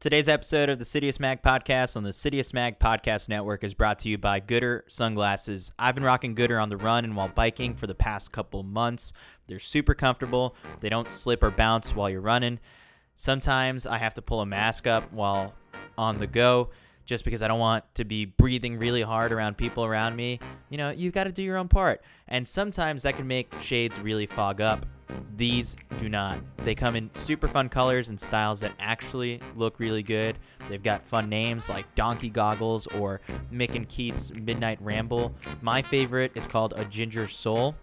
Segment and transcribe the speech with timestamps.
[0.00, 3.98] Today's episode of the Citius Mag podcast on the Citius Mag podcast network is brought
[3.98, 5.72] to you by Goodr sunglasses.
[5.78, 9.12] I've been rocking Goodr on the run and while biking for the past couple months.
[9.46, 10.56] They're super comfortable.
[10.80, 12.60] They don't slip or bounce while you're running.
[13.14, 15.52] Sometimes I have to pull a mask up while
[15.98, 16.70] on the go
[17.10, 20.38] just because I don't want to be breathing really hard around people around me.
[20.68, 22.02] You know, you've got to do your own part.
[22.28, 24.86] And sometimes that can make shades really fog up.
[25.36, 26.38] These do not.
[26.58, 30.38] They come in super fun colors and styles that actually look really good.
[30.68, 33.20] They've got fun names like Donkey Goggles or
[33.52, 35.34] Mick and Keith's Midnight Ramble.
[35.62, 37.74] My favorite is called a Ginger Soul.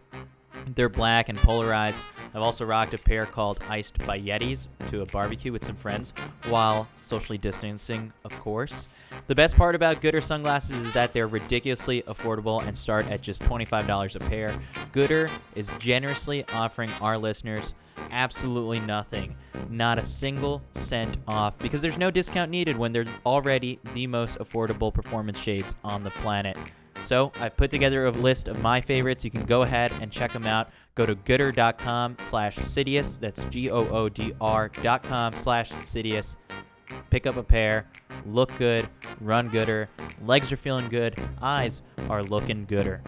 [0.74, 2.02] They're black and polarized.
[2.34, 6.14] I've also rocked a pair called Iced by Yetis to a barbecue with some friends
[6.48, 8.88] while socially distancing, of course.
[9.28, 13.44] The best part about Goodr sunglasses is that they're ridiculously affordable and start at just
[13.44, 14.60] $25 a pair.
[14.94, 17.74] Goodr is generously offering our listeners
[18.12, 19.36] absolutely nothing,
[19.70, 24.38] not a single cent off, because there's no discount needed when they're already the most
[24.40, 26.58] affordable performance shades on the planet.
[27.00, 29.24] So I've put together a list of my favorites.
[29.24, 30.70] You can go ahead and check them out.
[30.96, 33.20] Go to goodr.com slash Citius.
[33.20, 36.36] That's G-O-O-D-R dot com slash Citius.
[37.10, 37.88] Pick up a pair,
[38.26, 38.88] look good,
[39.22, 39.90] run gooder,
[40.24, 43.02] legs are feeling good, eyes are looking gooder.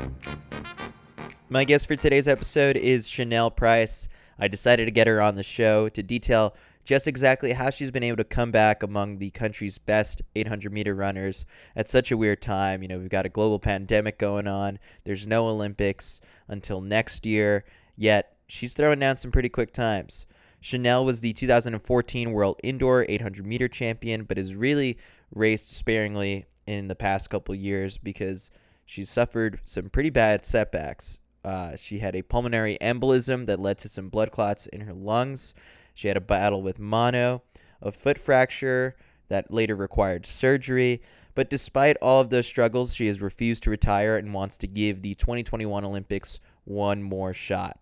[1.49, 4.07] My guest for today's episode is Chanel Price.
[4.37, 8.03] I decided to get her on the show to detail just exactly how she's been
[8.03, 12.41] able to come back among the country's best 800 meter runners at such a weird
[12.41, 12.81] time.
[12.81, 17.63] You know, we've got a global pandemic going on, there's no Olympics until next year,
[17.95, 20.25] yet she's throwing down some pretty quick times.
[20.61, 24.97] Chanel was the 2014 World Indoor 800 meter champion, but has really
[25.33, 28.51] raced sparingly in the past couple years because
[28.85, 31.19] she's suffered some pretty bad setbacks.
[31.43, 35.53] Uh, she had a pulmonary embolism that led to some blood clots in her lungs.
[35.93, 37.43] She had a battle with mono,
[37.81, 38.95] a foot fracture
[39.29, 41.01] that later required surgery.
[41.35, 45.01] But despite all of those struggles, she has refused to retire and wants to give
[45.01, 47.79] the 2021 Olympics one more shot.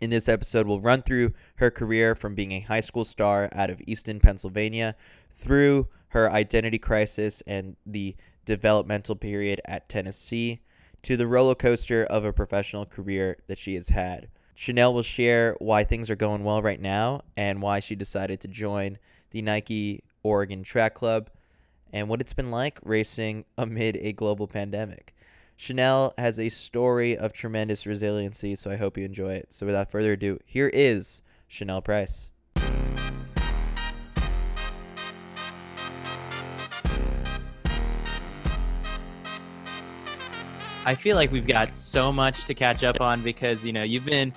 [0.00, 3.68] In this episode, we'll run through her career from being a high school star out
[3.68, 4.94] of Easton, Pennsylvania,
[5.34, 8.14] through her identity crisis and the
[8.44, 10.60] developmental period at Tennessee,
[11.02, 14.28] to the roller coaster of a professional career that she has had.
[14.54, 18.48] Chanel will share why things are going well right now and why she decided to
[18.48, 18.98] join
[19.30, 21.30] the Nike Oregon Track Club
[21.92, 25.14] and what it's been like racing amid a global pandemic.
[25.60, 29.52] Chanel has a story of tremendous resiliency, so I hope you enjoy it.
[29.52, 32.30] So without further ado, here is Chanel Price.
[40.86, 44.06] I feel like we've got so much to catch up on because you know you've
[44.06, 44.32] been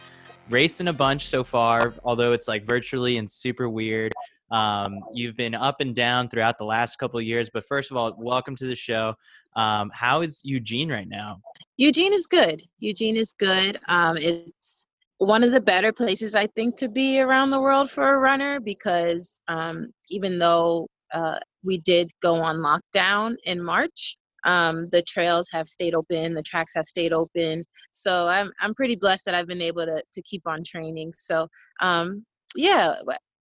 [0.50, 4.12] racing a bunch so far, although it's like virtually and super weird.
[4.52, 7.98] Um, you've been up and down throughout the last couple of years, but first of
[7.98, 9.16] all, welcome to the show.
[9.56, 11.42] Um, how is Eugene right now?
[11.78, 12.62] Eugene is good.
[12.80, 13.80] Eugene is good.
[13.88, 14.86] Um, it's
[15.18, 18.60] one of the better places I think to be around the world for a runner
[18.60, 25.48] because um, even though uh, we did go on lockdown in March, um, the trails
[25.52, 27.66] have stayed open, the tracks have stayed open.
[27.92, 31.14] So I'm I'm pretty blessed that I've been able to to keep on training.
[31.18, 31.48] So
[31.82, 32.26] um,
[32.56, 32.96] yeah,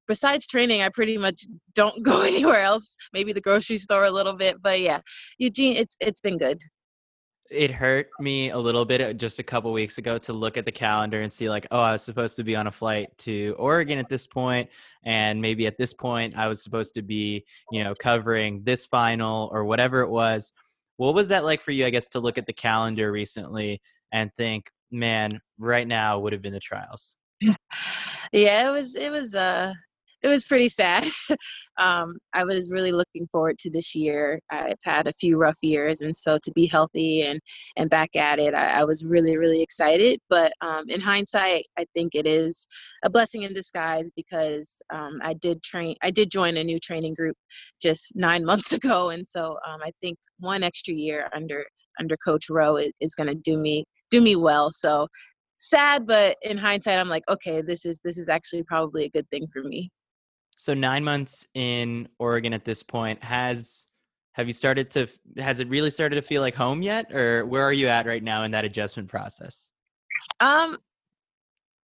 [0.09, 2.97] besides training, I pretty much don't go anywhere else.
[3.13, 4.99] Maybe the grocery store a little bit, but yeah,
[5.37, 6.59] Eugene, it's it's been good.
[7.49, 10.65] It hurt me a little bit uh, just a couple weeks ago to look at
[10.65, 13.55] the calendar and see like, oh, I was supposed to be on a flight to
[13.57, 14.69] Oregon at this point,
[15.03, 19.49] and maybe at this point I was supposed to be, you know, covering this final
[19.53, 20.51] or whatever it was
[20.99, 23.81] what was that like for you, I guess, to look at the calendar recently
[24.11, 27.15] and think, man, right now would have been the trials?
[28.33, 29.71] yeah, it was it was uh
[30.21, 31.05] it was pretty sad.
[31.77, 34.39] um, I was really looking forward to this year.
[34.51, 37.39] I've had a few rough years, and so to be healthy and
[37.77, 40.19] and back at it, I, I was really really excited.
[40.29, 42.67] But um, in hindsight, I think it is
[43.03, 45.95] a blessing in disguise because um, I did train.
[46.01, 47.37] I did join a new training group
[47.81, 51.65] just nine months ago, and so um, I think one extra year under
[51.99, 54.69] under Coach Rowe is, is going to do me do me well.
[54.71, 55.07] So
[55.61, 59.29] sad but in hindsight i'm like okay this is this is actually probably a good
[59.29, 59.91] thing for me
[60.59, 63.87] so nine months in Oregon at this point has
[64.33, 65.07] have you started to
[65.37, 67.13] has it really started to feel like home yet?
[67.13, 69.71] Or where are you at right now in that adjustment process?
[70.41, 70.77] Um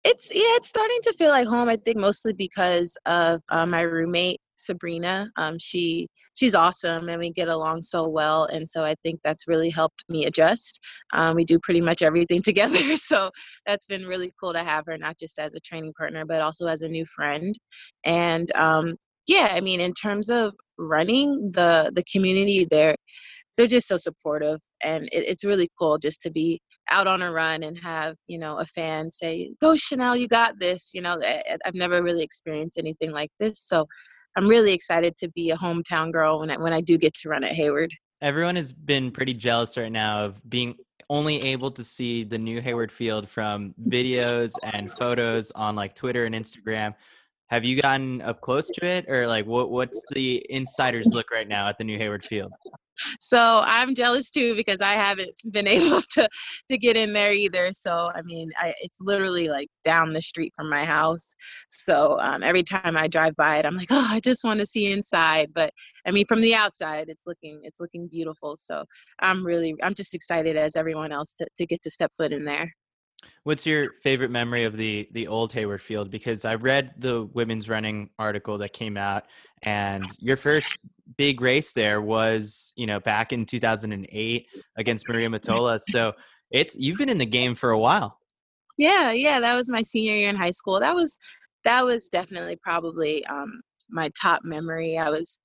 [0.04, 3.82] it's yeah it's starting to feel like home i think mostly because of uh, my
[3.82, 5.30] roommate Sabrina.
[5.38, 8.46] Um, she she's awesome, and we get along so well.
[8.46, 10.80] And so I think that's really helped me adjust.
[11.14, 13.30] Um, we do pretty much everything together, so
[13.66, 16.68] that's been really cool to have her, not just as a training partner, but also
[16.68, 17.56] as a new friend.
[18.06, 18.96] And um,
[19.28, 22.96] yeah, I mean, in terms of running, the the community there
[23.58, 26.62] they're just so supportive and it, it's really cool just to be
[26.92, 30.60] out on a run and have you know a fan say go chanel you got
[30.60, 31.18] this you know
[31.66, 33.88] i've never really experienced anything like this so
[34.36, 37.30] i'm really excited to be a hometown girl when i when i do get to
[37.30, 37.92] run at hayward.
[38.22, 40.76] Everyone has been pretty jealous right now of being
[41.10, 46.26] only able to see the new hayward field from videos and photos on like twitter
[46.26, 46.94] and instagram.
[47.50, 49.08] Have you gotten up close to it?
[49.08, 52.52] Or like what what's the insiders look right now at the new hayward field
[53.20, 56.28] so i'm jealous too because i haven't been able to
[56.70, 57.72] to get in there either.
[57.72, 61.36] So i mean I, it's literally like down the street from my house.
[61.70, 64.66] So um, every time i drive by it i'm like oh i just want to
[64.66, 65.52] see inside.
[65.54, 65.72] But
[66.06, 68.56] i mean from the outside it's looking it's looking beautiful.
[68.58, 68.84] So
[69.20, 72.46] i'm really i'm just excited as everyone else to, to get to step foot in
[72.46, 72.72] there
[73.44, 76.10] What's your favorite memory of the the old Hayward Field?
[76.10, 79.26] Because I read the women's running article that came out,
[79.64, 80.78] and your first
[81.18, 85.80] big race there was, you know, back in 2008 against Maria Mutola.
[85.80, 86.14] So
[86.52, 88.20] it's you've been in the game for a while.
[88.78, 90.80] Yeah, yeah, that was my senior year in high school.
[90.80, 91.18] That was
[91.64, 94.98] that was definitely probably um, my top memory.
[94.98, 95.40] I was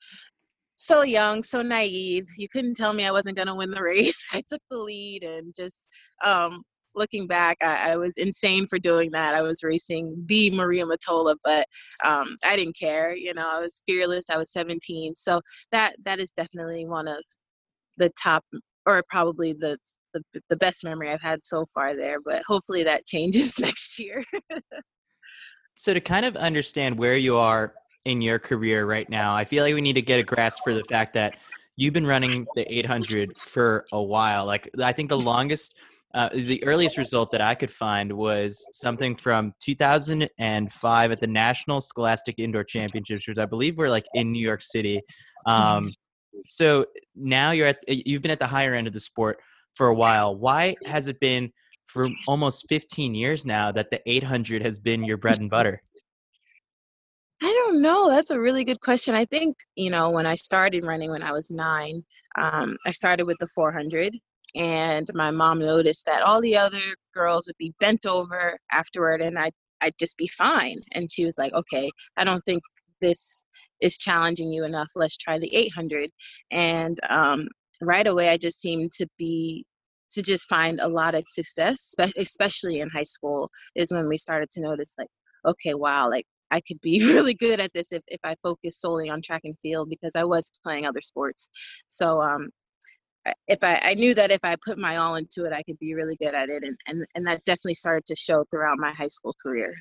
[0.77, 2.27] so young, so naive.
[2.39, 4.29] You couldn't tell me I wasn't going to win the race.
[4.33, 5.89] I took the lead and just
[6.25, 6.63] um,
[7.01, 9.35] looking back, I, I, was insane for doing that.
[9.35, 11.67] I was racing the Maria Mutola, but
[12.05, 13.17] um, I didn't care.
[13.17, 14.29] You know, I was fearless.
[14.31, 15.41] I was 17, so
[15.73, 17.25] that that is definitely one of
[17.97, 18.45] the top,
[18.87, 19.79] or probably the
[20.13, 22.19] the, the best memory I've had so far there.
[22.25, 24.23] But hopefully that changes next year.
[25.75, 27.75] so to kind of understand where you are
[28.05, 30.75] in your career right now, I feel like we need to get a grasp for
[30.75, 31.37] the fact that
[31.77, 34.45] you've been running the 800 for a while.
[34.45, 35.75] Like I think the longest
[36.13, 41.81] uh, the earliest result that I could find was something from 2005 at the National
[41.81, 45.01] Scholastic Indoor Championships, which I believe were like in New York City.
[45.47, 45.51] Mm-hmm.
[45.51, 45.93] Um,
[46.47, 49.39] so now you're at you've been at the higher end of the sport
[49.75, 50.35] for a while.
[50.35, 51.53] Why has it been
[51.87, 55.83] for almost 15 years now that the 800 has been your bread and butter?
[57.43, 58.11] I don't know.
[58.11, 59.15] That's a really good question.
[59.15, 62.05] I think, you know, when I started running when I was nine,
[62.39, 64.15] um, I started with the 400
[64.55, 66.81] and my mom noticed that all the other
[67.15, 69.51] girls would be bent over afterward and I
[69.81, 70.79] I'd just be fine.
[70.93, 72.63] And she was like, "Okay, I don't think
[73.01, 73.45] this
[73.81, 74.91] is challenging you enough.
[74.95, 76.11] Let's try the 800."
[76.51, 77.49] And um,
[77.81, 79.65] right away, I just seemed to be
[80.11, 84.51] to just find a lot of success, especially in high school, is when we started
[84.51, 85.09] to notice like,
[85.47, 89.09] okay, wow, like I could be really good at this if, if I focus solely
[89.09, 91.49] on track and field because I was playing other sports.
[91.87, 92.49] So um,
[93.47, 95.95] if I, I knew that if I put my all into it, I could be
[95.95, 96.63] really good at it.
[96.65, 99.75] And, and, and that definitely started to show throughout my high school career.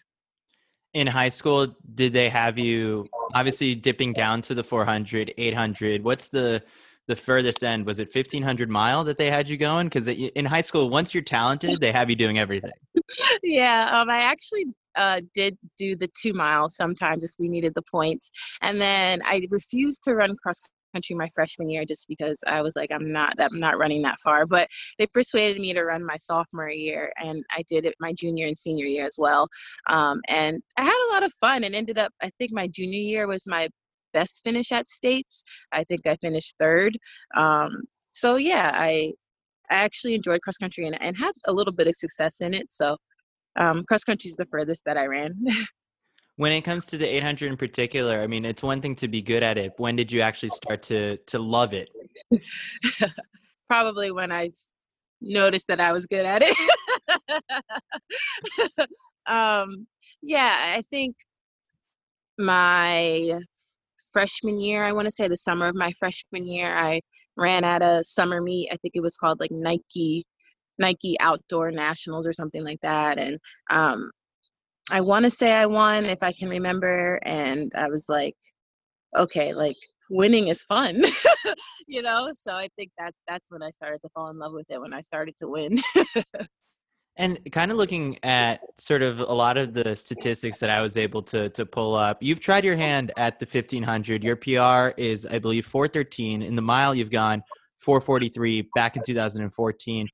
[0.94, 6.04] In high school, did they have you obviously dipping down to the 400, 800?
[6.04, 6.64] What's the,
[7.08, 7.86] the furthest end?
[7.86, 9.88] Was it 1500 mile that they had you going?
[9.88, 12.72] Because in high school, once you're talented, they have you doing everything.
[13.44, 14.66] yeah, um, I actually
[14.96, 18.32] uh, did do the two miles sometimes if we needed the points.
[18.62, 20.60] And then I refused to run cross
[20.94, 24.20] country my freshman year just because I was like, I'm not I'm not running that
[24.24, 24.46] far.
[24.46, 28.48] But they persuaded me to run my sophomore year, and I did it my junior
[28.48, 29.48] and senior year as well.
[29.90, 33.00] Um, and I had a lot of fun, and ended up I think my junior
[33.00, 33.70] year was my
[34.14, 35.44] best finish at states.
[35.72, 36.98] I think I finished third.
[37.36, 39.14] Um, so yeah, I
[39.70, 42.72] I actually enjoyed cross country and, and had a little bit of success in it.
[42.72, 42.98] So
[43.58, 45.36] um, cross country is the furthest that I ran.
[46.40, 49.22] when it comes to the 800 in particular i mean it's one thing to be
[49.22, 51.90] good at it when did you actually start to to love it?
[53.70, 54.50] Probably when i
[55.20, 56.56] noticed that i was good at it.
[59.28, 59.86] Um
[60.24, 61.16] yeah i think
[62.40, 63.40] my
[64.12, 67.00] freshman year i want to say the summer of my freshman year i
[67.38, 70.26] ran at a summer meet i think it was called like nike
[70.80, 73.38] nike outdoor nationals or something like that and
[73.70, 74.10] um
[74.92, 78.36] I want to say I won if I can remember, and I was like,
[79.16, 79.76] okay, like
[80.10, 81.04] winning is fun,
[81.88, 82.30] you know.
[82.34, 84.94] So I think that that's when I started to fall in love with it when
[84.94, 85.78] I started to win.
[87.18, 90.98] and kind of looking at sort of a lot of the statistics that I was
[90.98, 94.24] able to to pull up, you've tried your hand at the 1500.
[94.24, 96.42] Your PR is, I believe, 413.
[96.42, 97.44] In the mile, you've gone
[97.82, 100.08] 443 back in 2014.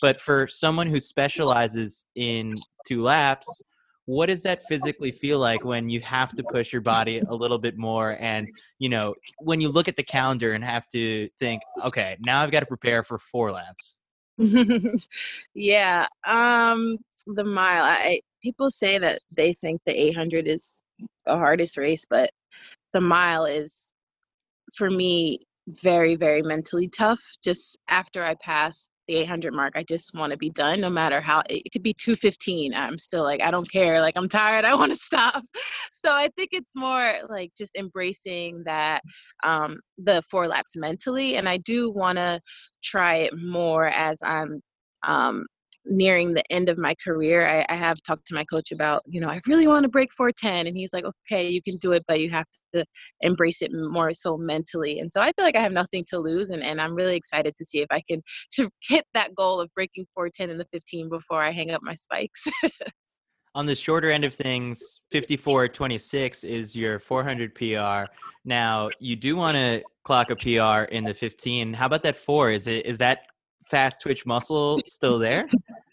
[0.00, 3.62] But for someone who specializes in two laps,
[4.06, 7.58] what does that physically feel like when you have to push your body a little
[7.58, 8.16] bit more?
[8.18, 12.42] And you know when you look at the calendar and have to think okay now
[12.42, 13.98] i've got to prepare for four laps.
[15.54, 20.82] Yeah um the mile i people say that they think the 800 is
[21.26, 22.30] the hardest race but
[22.92, 23.92] the mile is
[24.74, 30.14] for me very very mentally tough just after i pass the 800 mark i just
[30.14, 33.50] want to be done no matter how it could be 215 i'm still like i
[33.50, 35.42] don't care like i'm tired i want to stop.
[35.90, 39.02] So i think it's more like just embracing that
[39.44, 42.40] um the four laps mentally and i do want to
[42.82, 44.60] try it more as i'm
[45.04, 45.46] um
[45.84, 49.20] nearing the end of my career, I, I, have talked to my coach about, you
[49.20, 50.66] know, I really want to break 410.
[50.66, 52.84] And he's like, okay, you can do it, but you have to
[53.20, 55.00] embrace it more so mentally.
[55.00, 56.50] And so I feel like I have nothing to lose.
[56.50, 58.22] And, and I'm really excited to see if I can
[58.52, 61.94] to hit that goal of breaking 410 in the 15 before I hang up my
[61.94, 62.46] spikes.
[63.54, 68.10] On the shorter end of things, 54.26 is your 400 PR.
[68.46, 71.74] Now, you do want to clock a PR in the 15.
[71.74, 72.50] How about that four?
[72.50, 73.26] Is it is that
[73.72, 75.48] fast twitch muscle still there?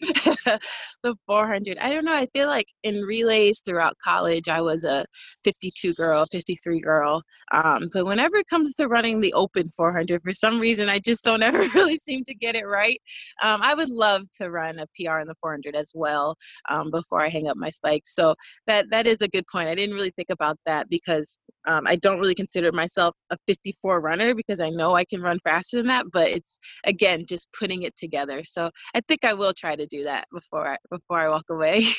[1.02, 1.78] the 400.
[1.78, 2.14] I don't know.
[2.14, 5.04] I feel like in relays throughout college, I was a
[5.44, 7.22] 52 girl, 53 girl.
[7.52, 11.24] Um, but whenever it comes to running the open 400, for some reason, I just
[11.24, 13.00] don't ever really seem to get it right.
[13.42, 16.36] Um, I would love to run a PR in the 400 as well
[16.68, 18.14] um, before I hang up my spikes.
[18.14, 18.34] So
[18.66, 19.68] that that is a good point.
[19.68, 24.00] I didn't really think about that because um, I don't really consider myself a 54
[24.00, 26.06] runner because I know I can run faster than that.
[26.12, 28.44] But it's again just putting it together.
[28.44, 31.84] So I think I will try to do that before I, before I walk away.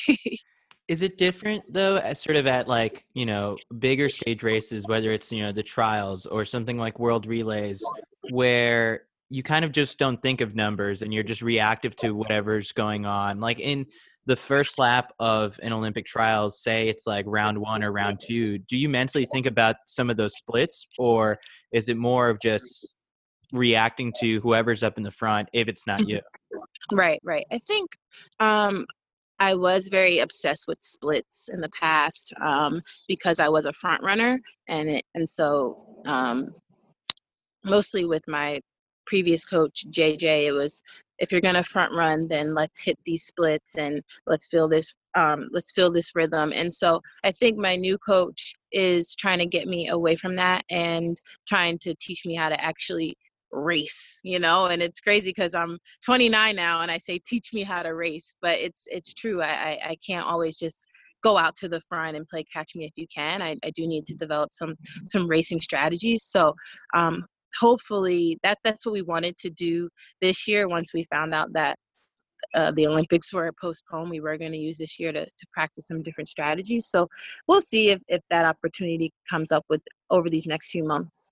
[0.88, 5.10] Is it different though, as sort of at like you know bigger stage races, whether
[5.10, 7.82] it's you know the trials or something like World Relays,
[8.30, 12.72] where you kind of just don't think of numbers and you're just reactive to whatever's
[12.72, 13.40] going on.
[13.40, 13.86] Like in
[14.26, 18.58] the first lap of an Olympic trials, say it's like round one or round two,
[18.58, 21.38] do you mentally think about some of those splits, or
[21.72, 22.94] is it more of just
[23.52, 26.20] reacting to whoever's up in the front if it's not you?
[26.90, 27.46] Right, right.
[27.50, 27.90] I think
[28.40, 28.86] um,
[29.38, 34.02] I was very obsessed with splits in the past um, because I was a front
[34.02, 36.52] runner, and it, and so um,
[37.64, 38.60] mostly with my
[39.06, 40.82] previous coach JJ, it was
[41.18, 45.48] if you're gonna front run, then let's hit these splits and let's feel this um,
[45.52, 46.52] let's feel this rhythm.
[46.54, 50.64] And so I think my new coach is trying to get me away from that
[50.70, 53.16] and trying to teach me how to actually
[53.52, 57.62] race you know and it's crazy because i'm 29 now and i say teach me
[57.62, 60.86] how to race but it's it's true I, I, I can't always just
[61.22, 63.86] go out to the front and play catch me if you can i, I do
[63.86, 66.54] need to develop some some racing strategies so
[66.94, 67.24] um
[67.60, 69.88] hopefully that that's what we wanted to do
[70.20, 71.76] this year once we found out that
[72.54, 74.10] uh, the Olympics were postponed.
[74.10, 76.86] We were going to use this year to, to practice some different strategies.
[76.86, 77.06] So
[77.46, 79.80] we'll see if, if that opportunity comes up with
[80.10, 81.30] over these next few months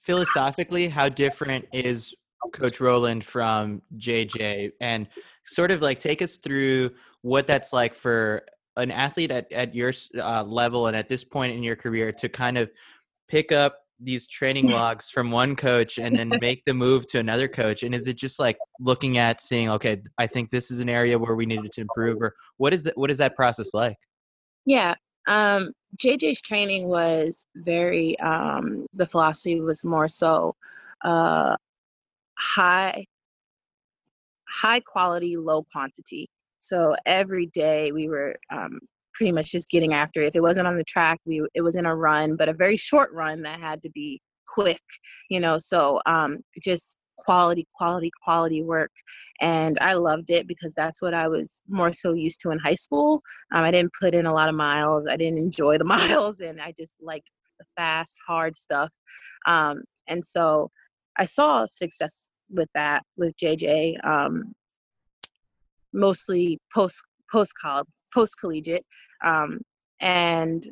[0.00, 2.14] philosophically, how different is
[2.52, 4.72] Coach Rowland from JJ?
[4.80, 5.06] And
[5.46, 6.90] sort of like take us through
[7.22, 8.42] what that's like for
[8.76, 12.28] an athlete at, at your uh, level and at this point in your career to
[12.28, 12.70] kind of
[13.28, 17.48] pick up these training logs from one coach and then make the move to another
[17.48, 20.88] coach and is it just like looking at seeing okay i think this is an
[20.88, 23.96] area where we needed to improve or what is that what is that process like
[24.64, 24.94] yeah
[25.26, 30.54] um, JJ's training was very, um, the philosophy was more so
[31.04, 31.56] uh,
[32.38, 33.04] high,
[34.48, 36.28] high quality, low quantity.
[36.58, 38.78] So every day we were um,
[39.14, 40.22] pretty much just getting after.
[40.22, 40.28] It.
[40.28, 42.76] If it wasn't on the track, we it was in a run, but a very
[42.76, 44.82] short run that had to be quick.
[45.28, 48.90] You know, so um, just quality, quality, quality work.
[49.40, 52.74] And I loved it because that's what I was more so used to in high
[52.74, 53.22] school.
[53.52, 56.60] Um, I didn't put in a lot of miles, I didn't enjoy the miles, and
[56.60, 58.92] I just liked the fast, hard stuff.
[59.46, 60.70] Um, and so
[61.18, 64.52] I saw success with that with JJ, um,
[65.92, 68.84] mostly post post college, post collegiate.
[69.24, 69.60] Um,
[70.00, 70.64] and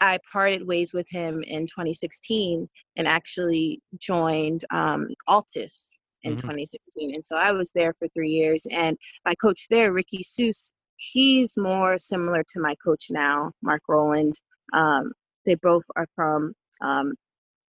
[0.00, 6.40] I parted ways with him in 2016 and actually joined um, Altis in mm-hmm.
[6.40, 7.14] 2016.
[7.14, 8.66] And so I was there for three years.
[8.70, 14.34] And my coach there, Ricky Seuss, he's more similar to my coach now, Mark Rowland.
[14.72, 15.12] Um,
[15.46, 17.14] they both are from um,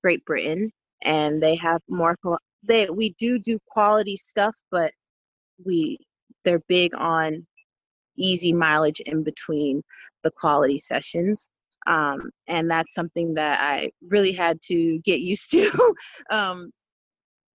[0.04, 0.72] Great Britain
[1.04, 2.16] and they have more,
[2.64, 4.92] they, we do do quality stuff, but
[5.66, 5.98] we,
[6.44, 7.46] they're big on
[8.18, 9.82] easy mileage in between
[10.24, 11.50] the quality sessions.
[11.88, 15.96] Um, and that's something that I really had to get used to.
[16.32, 16.72] um,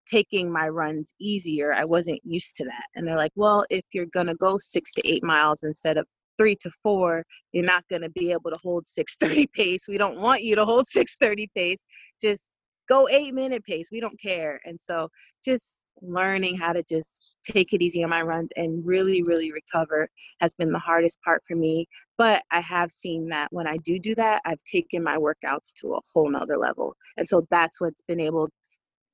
[0.07, 1.73] taking my runs easier.
[1.73, 2.85] I wasn't used to that.
[2.95, 6.07] And they're like, well, if you're going to go six to eight miles instead of
[6.39, 9.87] three to four, you're not going to be able to hold 630 pace.
[9.89, 11.85] We don't want you to hold 630 pace.
[12.21, 12.51] Just
[12.89, 13.89] go eight minute pace.
[13.91, 14.61] We don't care.
[14.65, 15.09] And so
[15.45, 20.09] just learning how to just take it easy on my runs and really, really recover
[20.41, 21.87] has been the hardest part for me.
[22.17, 25.93] But I have seen that when I do do that, I've taken my workouts to
[25.93, 26.97] a whole nother level.
[27.17, 28.49] And so that's what's been able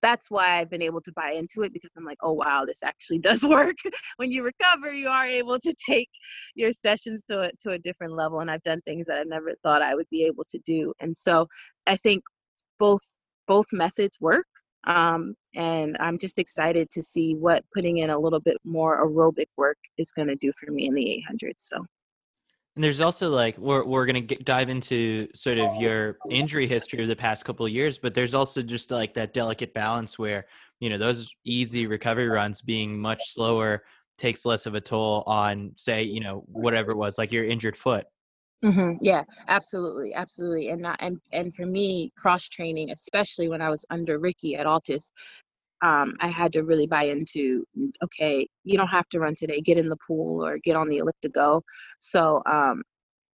[0.03, 2.83] that's why I've been able to buy into it because I'm like, oh wow, this
[2.83, 3.77] actually does work.
[4.17, 6.09] when you recover, you are able to take
[6.55, 9.53] your sessions to a, to a different level, and I've done things that I never
[9.63, 10.93] thought I would be able to do.
[11.01, 11.49] And so
[11.87, 12.23] I think
[12.79, 13.03] both
[13.51, 14.47] both methods work,
[14.87, 19.49] um, and I'm just excited to see what putting in a little bit more aerobic
[19.57, 21.57] work is going to do for me in the 800.
[21.59, 21.85] So.
[22.77, 27.03] And there's also like we're we're gonna get, dive into sort of your injury history
[27.03, 30.47] of the past couple of years, but there's also just like that delicate balance where
[30.79, 33.83] you know those easy recovery runs being much slower
[34.17, 37.77] takes less of a toll on say you know whatever it was like your injured
[37.77, 38.07] foot.
[38.65, 38.97] Mm-hmm.
[39.01, 43.87] Yeah, absolutely, absolutely, and not, and and for me, cross training, especially when I was
[43.89, 45.13] under Ricky at Altis,
[45.83, 47.65] um, I had to really buy into
[48.05, 50.99] okay, you don't have to run today, get in the pool or get on the
[50.99, 51.65] elliptical.
[52.01, 52.83] So, um,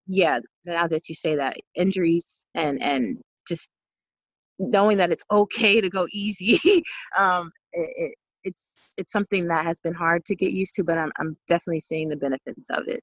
[0.09, 3.19] yeah, now that you say that, injuries and and
[3.49, 3.71] just
[4.59, 6.85] knowing that it's okay to go easy,
[7.19, 8.15] um, it, it,
[8.45, 11.81] it's it's something that has been hard to get used to, but I'm I'm definitely
[11.81, 13.03] seeing the benefits of it.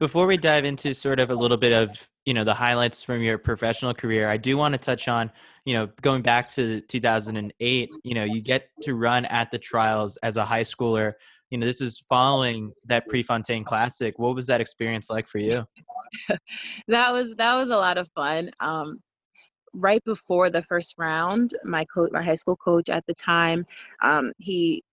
[0.00, 3.22] Before we dive into sort of a little bit of you know the highlights from
[3.22, 5.30] your professional career, I do want to touch on
[5.64, 7.90] you know going back to 2008.
[8.04, 11.14] You know, you get to run at the trials as a high schooler.
[11.50, 14.18] You know, this is following that Prefontaine Classic.
[14.18, 15.64] What was that experience like for you?
[16.88, 18.50] that was that was a lot of fun.
[18.60, 19.00] Um,
[19.74, 23.64] right before the first round, my coach, my high school coach at the time,
[24.02, 24.84] um, he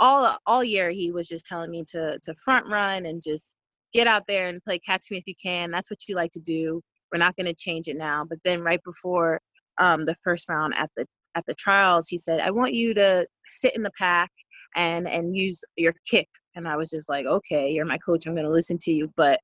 [0.00, 3.56] all all year he was just telling me to to front run and just
[3.92, 5.70] get out there and play catch me if you can.
[5.70, 6.80] That's what you like to do.
[7.12, 8.24] We're not going to change it now.
[8.28, 9.40] But then right before
[9.78, 13.26] um, the first round at the at the trials, he said, "I want you to
[13.48, 14.30] sit in the pack
[14.76, 18.26] and and use your kick." And I was just like, "Okay, you're my coach.
[18.26, 19.40] I'm going to listen to you." But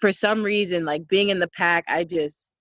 [0.00, 2.53] for some reason, like being in the pack, I just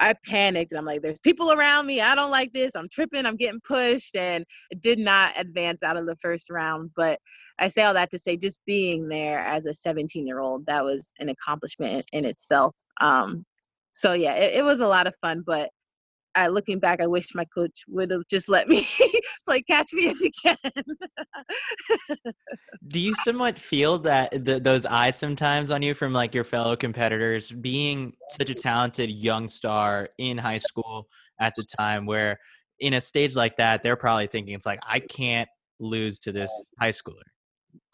[0.00, 2.00] I panicked and I'm like, there's people around me.
[2.00, 2.72] I don't like this.
[2.74, 3.26] I'm tripping.
[3.26, 4.16] I'm getting pushed.
[4.16, 4.44] And
[4.80, 6.90] did not advance out of the first round.
[6.96, 7.18] But
[7.58, 10.84] I say all that to say just being there as a 17 year old, that
[10.84, 12.74] was an accomplishment in itself.
[13.00, 13.42] Um,
[13.92, 15.42] so yeah, it, it was a lot of fun.
[15.46, 15.70] But
[16.34, 18.86] I, looking back, I wish my coach would have just let me
[19.46, 20.56] play catch me if you can.
[22.88, 27.50] Do you somewhat feel that those eyes sometimes on you from like your fellow competitors,
[27.50, 31.08] being such a talented young star in high school
[31.40, 32.38] at the time, where
[32.80, 35.48] in a stage like that, they're probably thinking it's like I can't
[35.80, 37.22] lose to this high schooler.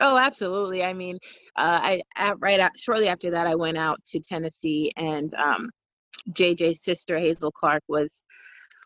[0.00, 0.82] Oh, absolutely.
[0.82, 1.18] I mean,
[1.56, 5.70] uh, I right at, shortly after that, I went out to Tennessee, and um,
[6.32, 8.22] JJ's sister Hazel Clark was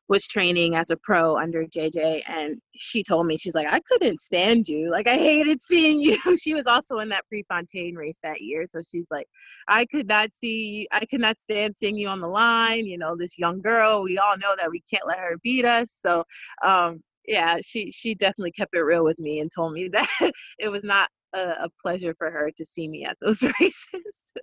[0.08, 4.20] was training as a pro under JJ and she told me she's like I couldn't
[4.20, 4.90] stand you.
[4.90, 6.18] Like I hated seeing you.
[6.40, 9.26] She was also in that Prefontaine race that year so she's like
[9.68, 13.16] I could not see I could not stand seeing you on the line you know
[13.16, 14.02] this young girl.
[14.02, 15.96] We all know that we can't let her beat us.
[15.98, 16.24] So
[16.64, 20.70] um yeah she she definitely kept it real with me and told me that it
[20.70, 24.34] was not a, a pleasure for her to see me at those races.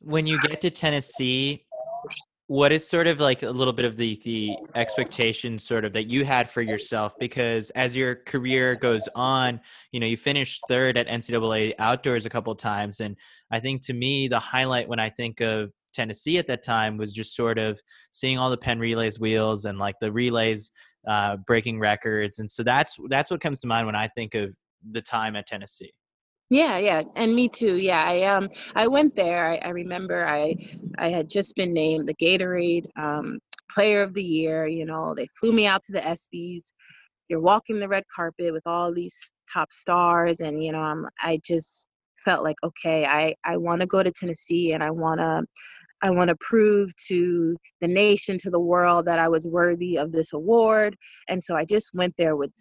[0.00, 1.66] When you get to Tennessee
[2.48, 6.10] what is sort of like a little bit of the the expectation sort of that
[6.10, 7.14] you had for yourself?
[7.18, 9.60] Because as your career goes on
[9.92, 13.16] you know you finished third at ncaa outdoors a couple times and
[13.50, 17.12] i think to me the highlight when i think of tennessee at that time was
[17.12, 20.72] just sort of seeing all the penn relays wheels and like the relays
[21.06, 24.54] uh, breaking records and so that's that's what comes to mind when i think of
[24.90, 25.92] the time at tennessee
[26.52, 27.76] yeah, yeah, and me too.
[27.78, 29.52] Yeah, I um I went there.
[29.52, 30.54] I, I remember I
[30.98, 33.38] I had just been named the Gatorade um,
[33.70, 34.66] Player of the Year.
[34.66, 36.72] You know, they flew me out to the ESPYS.
[37.28, 39.18] You're walking the red carpet with all these
[39.52, 41.88] top stars, and you know, I'm I just
[42.22, 45.44] felt like okay, I I want to go to Tennessee, and I want to
[46.02, 50.12] I want to prove to the nation, to the world, that I was worthy of
[50.12, 50.96] this award.
[51.28, 52.52] And so I just went there with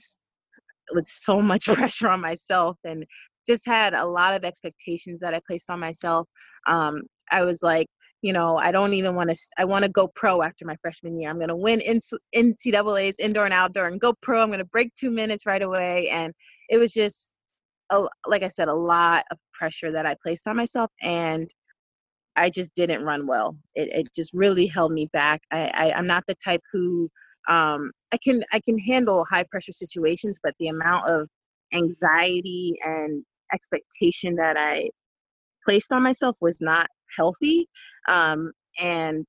[0.94, 3.06] with so much pressure on myself and
[3.48, 6.28] just had a lot of expectations that I placed on myself.
[6.68, 7.88] Um, I was like,
[8.22, 9.38] you know, I don't even want to.
[9.58, 11.30] I want to go pro after my freshman year.
[11.30, 12.00] I'm going to win in
[12.36, 14.42] NCAA's indoor and outdoor and go pro.
[14.42, 16.10] I'm going to break two minutes right away.
[16.10, 16.34] And
[16.70, 17.36] it was just,
[17.90, 21.50] a, like I said, a lot of pressure that I placed on myself, and
[22.36, 23.58] I just didn't run well.
[23.76, 25.42] It, it just really held me back.
[25.52, 27.10] I, I I'm not the type who
[27.50, 31.28] um, I can I can handle high pressure situations, but the amount of
[31.74, 34.90] anxiety and expectation that I
[35.66, 37.68] placed on myself was not healthy.
[38.08, 39.26] Um, and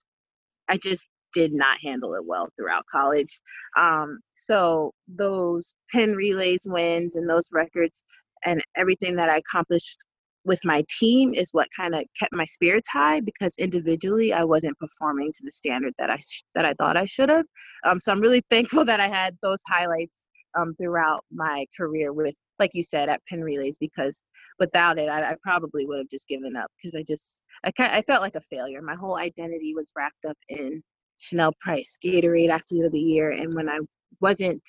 [0.68, 3.40] I just did not handle it well throughout college.
[3.78, 8.02] Um, so those Penn relays wins and those records
[8.44, 9.98] and everything that I accomplished
[10.44, 14.78] with my team is what kind of kept my spirits high because individually I wasn't
[14.78, 17.46] performing to the standard that I sh- that I thought I should have.
[17.86, 22.34] Um, so I'm really thankful that I had those highlights um, throughout my career with,
[22.58, 24.22] like you said, at Penn Relays because
[24.58, 27.92] without it, I, I probably would have just given up because I just I kind
[27.92, 28.82] I felt like a failure.
[28.82, 30.82] My whole identity was wrapped up in
[31.18, 33.78] Chanel Price, Gatorade Athlete of the Year, and when I
[34.20, 34.62] wasn't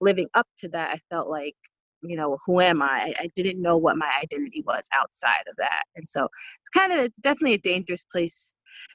[0.00, 1.54] living up to that, I felt like
[2.02, 3.14] you know who am I?
[3.18, 6.24] I didn't know what my identity was outside of that, and so
[6.60, 8.52] it's kind of definitely a dangerous place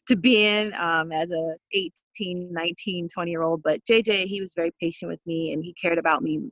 [0.07, 4.53] to be in um, as a 18 19 20 year old but jj he was
[4.55, 6.51] very patient with me and he cared about me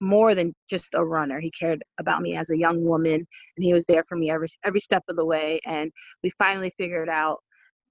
[0.00, 1.40] more than just a runner.
[1.40, 4.48] He cared about me as a young woman, and he was there for me every
[4.64, 5.60] every step of the way.
[5.64, 5.90] And
[6.22, 7.38] we finally figured out.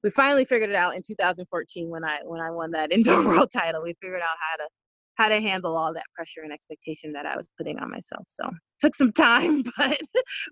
[0.04, 3.50] We finally figured it out in 2014 when I when I won that indoor world
[3.52, 3.82] title.
[3.84, 4.70] We figured out how to
[5.16, 8.24] how to handle all that pressure and expectation that I was putting on myself.
[8.28, 9.98] So took some time, but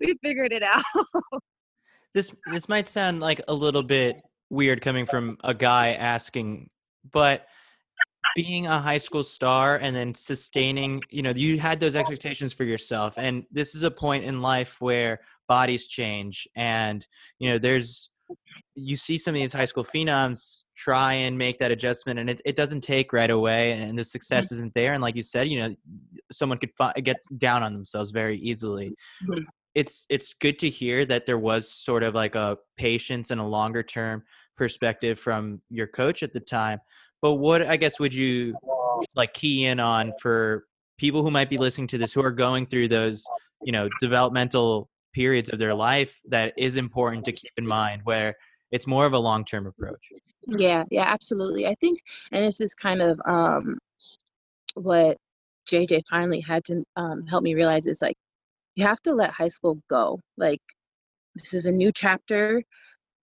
[0.00, 0.84] we figured it out.
[2.14, 6.70] this this might sound like a little bit weird coming from a guy asking,
[7.10, 7.46] but
[8.34, 12.64] being a high school star and then sustaining, you know, you had those expectations for
[12.64, 13.14] yourself.
[13.16, 17.06] And this is a point in life where bodies change and,
[17.38, 18.08] you know, there's
[18.74, 22.40] you see some of these high school phenoms try and make that adjustment and it,
[22.44, 24.54] it doesn't take right away and the success mm-hmm.
[24.54, 25.74] isn't there and like you said you know
[26.30, 29.42] someone could fi- get down on themselves very easily mm-hmm.
[29.74, 33.44] it's it's good to hear that there was sort of like a patience and a
[33.44, 34.22] longer term
[34.56, 36.80] perspective from your coach at the time
[37.22, 38.54] but what I guess would you
[39.14, 40.64] like key in on for
[40.98, 43.24] people who might be listening to this who are going through those,
[43.62, 48.34] you know, developmental periods of their life that is important to keep in mind where
[48.72, 50.00] it's more of a long-term approach.
[50.46, 51.66] Yeah, yeah, absolutely.
[51.66, 52.00] I think
[52.32, 53.78] and this is kind of um
[54.74, 55.16] what
[55.70, 58.16] JJ finally had to um, help me realize is like
[58.74, 60.18] you have to let high school go.
[60.36, 60.60] Like
[61.34, 62.62] this is a new chapter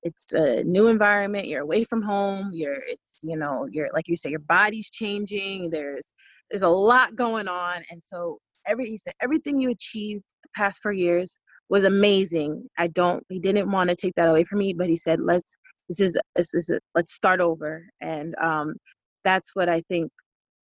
[0.04, 4.16] it's a new environment you're away from home you're it's you know you're like you
[4.16, 6.14] say your body's changing there's
[6.50, 10.82] there's a lot going on and so every he said everything you achieved the past
[10.82, 11.38] four years
[11.70, 12.68] was amazing.
[12.78, 15.58] I don't he didn't want to take that away from me but he said let's
[15.88, 17.84] this is this is a, let's start over.
[18.02, 18.76] And um
[19.24, 20.12] that's what i think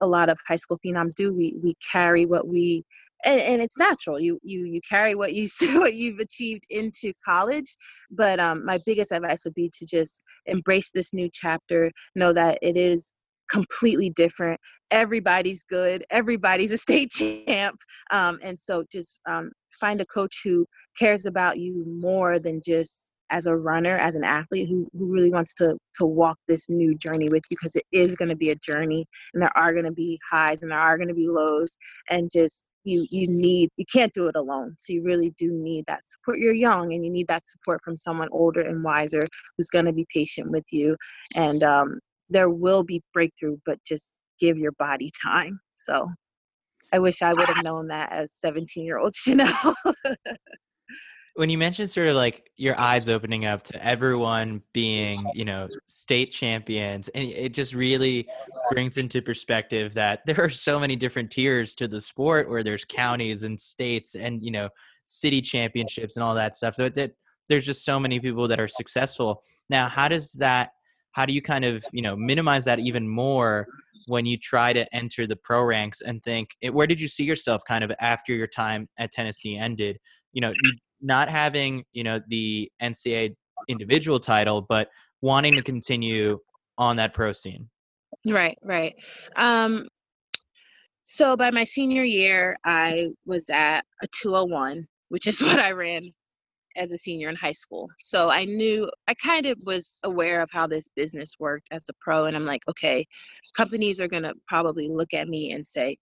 [0.00, 1.32] a lot of high school phenoms do.
[1.32, 2.84] We we carry what we
[3.24, 5.48] and, and it's natural you you you carry what you
[5.80, 7.76] what you've achieved into college
[8.10, 12.58] but um my biggest advice would be to just embrace this new chapter know that
[12.62, 13.12] it is
[13.50, 17.78] completely different everybody's good everybody's a state champ
[18.10, 19.50] um, and so just um,
[19.80, 20.66] find a coach who
[20.98, 25.30] cares about you more than just as a runner as an athlete who, who really
[25.30, 28.50] wants to to walk this new journey with you because it is going to be
[28.50, 31.28] a journey and there are going to be highs and there are going to be
[31.28, 31.76] lows
[32.10, 35.84] and just you you need you can't do it alone so you really do need
[35.86, 36.38] that support.
[36.38, 39.92] You're young and you need that support from someone older and wiser who's going to
[39.92, 40.96] be patient with you
[41.34, 45.58] and um, there will be breakthrough but just give your body time.
[45.76, 46.08] So
[46.92, 49.74] i wish i would have known that as 17 year old chanel
[51.36, 55.68] when you mentioned sort of like your eyes opening up to everyone being you know
[55.86, 58.26] state champions and it just really
[58.70, 62.84] brings into perspective that there are so many different tiers to the sport where there's
[62.84, 64.68] counties and states and you know
[65.04, 67.12] city championships and all that stuff that, that
[67.48, 69.42] there's just so many people that are successful.
[69.70, 70.70] Now how does that
[71.12, 73.66] how do you kind of you know minimize that even more
[74.06, 77.24] when you try to enter the pro ranks and think eh, where did you see
[77.24, 79.98] yourself kind of after your time at tennessee ended?
[80.32, 83.34] You know you not having you know the NCAA
[83.68, 84.88] individual title, but
[85.22, 86.38] wanting to continue
[86.78, 87.68] on that pro scene.
[88.26, 88.94] Right, right.
[89.36, 89.88] Um,
[91.02, 96.12] so by my senior year, I was at a 201, which is what I ran
[96.76, 97.88] as a senior in high school.
[97.98, 101.94] So I knew I kind of was aware of how this business worked as a
[102.00, 103.06] pro, and I'm like, okay,
[103.56, 105.96] companies are gonna probably look at me and say,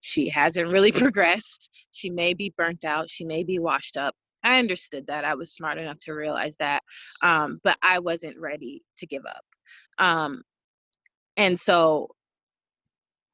[0.00, 1.70] she hasn't really progressed.
[1.92, 3.10] She may be burnt out.
[3.10, 4.14] She may be washed up.
[4.44, 5.24] I understood that.
[5.24, 6.82] I was smart enough to realize that.
[7.22, 9.44] Um, but I wasn't ready to give up.
[9.98, 10.42] Um,
[11.36, 12.08] and so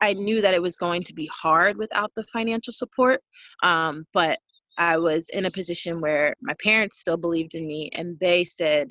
[0.00, 3.20] I knew that it was going to be hard without the financial support.
[3.62, 4.38] Um, but
[4.78, 8.88] I was in a position where my parents still believed in me and they said,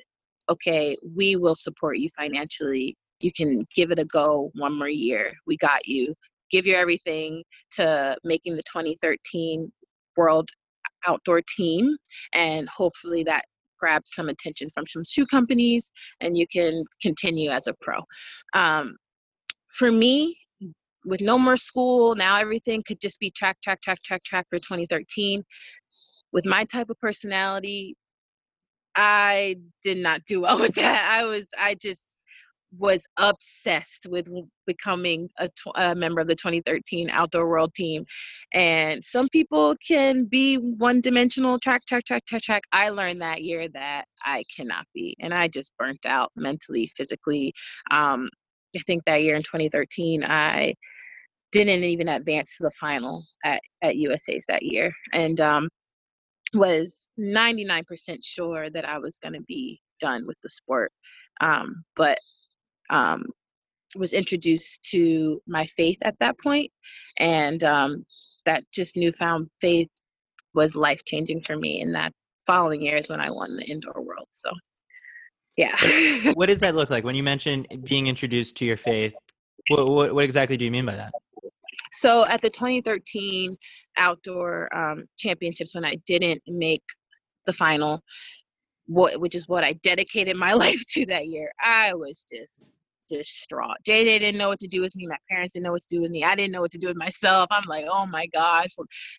[0.48, 2.96] okay, we will support you financially.
[3.20, 5.32] You can give it a go one more year.
[5.46, 6.14] We got you.
[6.50, 9.70] Give your everything to making the 2013
[10.16, 10.50] World
[11.06, 11.96] outdoor team
[12.34, 13.44] and hopefully that
[13.78, 17.98] grabs some attention from some shoe companies and you can continue as a pro.
[18.54, 18.96] Um,
[19.72, 20.36] for me
[21.04, 24.58] with no more school now everything could just be track track track track track for
[24.58, 25.42] 2013
[26.32, 27.96] with my type of personality
[28.96, 31.08] i did not do well with that.
[31.10, 32.09] I was i just
[32.78, 34.28] was obsessed with
[34.66, 38.04] becoming a, a, member of the 2013 outdoor world team
[38.52, 42.62] and some people can be one dimensional track track track track track.
[42.72, 47.52] I learned that year that i cannot be and i just burnt out mentally physically.
[47.90, 48.28] Um,
[48.76, 50.74] i think that year in 2013 i
[51.52, 55.68] didn't even advance to the final at, at usa's that year and um,
[56.54, 60.90] was 99% sure that i was going to be done with the sport.
[61.40, 62.18] Um, but
[62.90, 63.24] um,
[63.96, 66.70] was introduced to my faith at that point,
[67.16, 68.04] and um,
[68.44, 69.88] that just newfound faith
[70.54, 71.80] was life changing for me.
[71.80, 72.12] And that
[72.46, 74.28] following year is when I won the indoor world.
[74.30, 74.50] So,
[75.56, 75.76] yeah.
[76.34, 79.14] what does that look like when you mention being introduced to your faith?
[79.68, 81.12] What, what, what exactly do you mean by that?
[81.92, 83.56] So at the 2013
[83.96, 86.84] outdoor um, championships, when I didn't make
[87.46, 88.02] the final,
[88.86, 92.64] what which is what I dedicated my life to that year, I was just
[93.10, 93.76] distraught.
[93.86, 95.06] JJ didn't know what to do with me.
[95.06, 96.24] My parents didn't know what to do with me.
[96.24, 97.48] I didn't know what to do with myself.
[97.50, 98.70] I'm like, oh my gosh,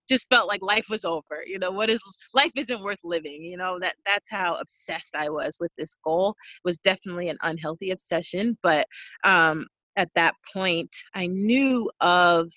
[0.09, 1.43] just felt like life was over.
[1.45, 2.01] You know, what is
[2.33, 3.43] life isn't worth living.
[3.43, 6.31] You know, that that's how obsessed I was with this goal.
[6.31, 8.87] It was definitely an unhealthy obsession, but
[9.23, 12.49] um, at that point, I knew of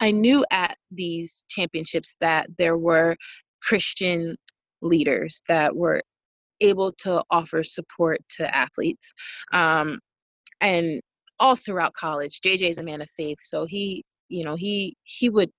[0.00, 3.16] I knew at these championships that there were
[3.62, 4.36] Christian
[4.80, 6.02] leaders that were
[6.60, 9.12] able to offer support to athletes.
[9.52, 10.00] Um,
[10.62, 11.00] and
[11.38, 15.28] all throughout college jj is a man of faith so he you know he he
[15.28, 15.50] would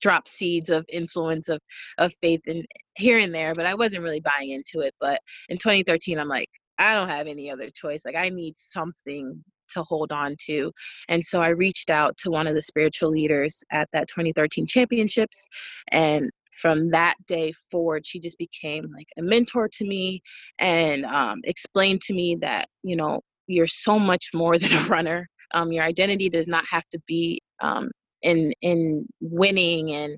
[0.00, 1.60] drop seeds of influence of
[1.98, 2.64] of faith and
[2.96, 6.48] here and there but i wasn't really buying into it but in 2013 i'm like
[6.78, 10.70] i don't have any other choice like i need something to hold on to
[11.08, 15.46] and so i reached out to one of the spiritual leaders at that 2013 championships
[15.92, 16.30] and
[16.60, 20.20] from that day forward she just became like a mentor to me
[20.58, 25.28] and um, explained to me that you know you're so much more than a runner.
[25.54, 27.90] Um, your identity does not have to be um,
[28.22, 30.16] in in winning and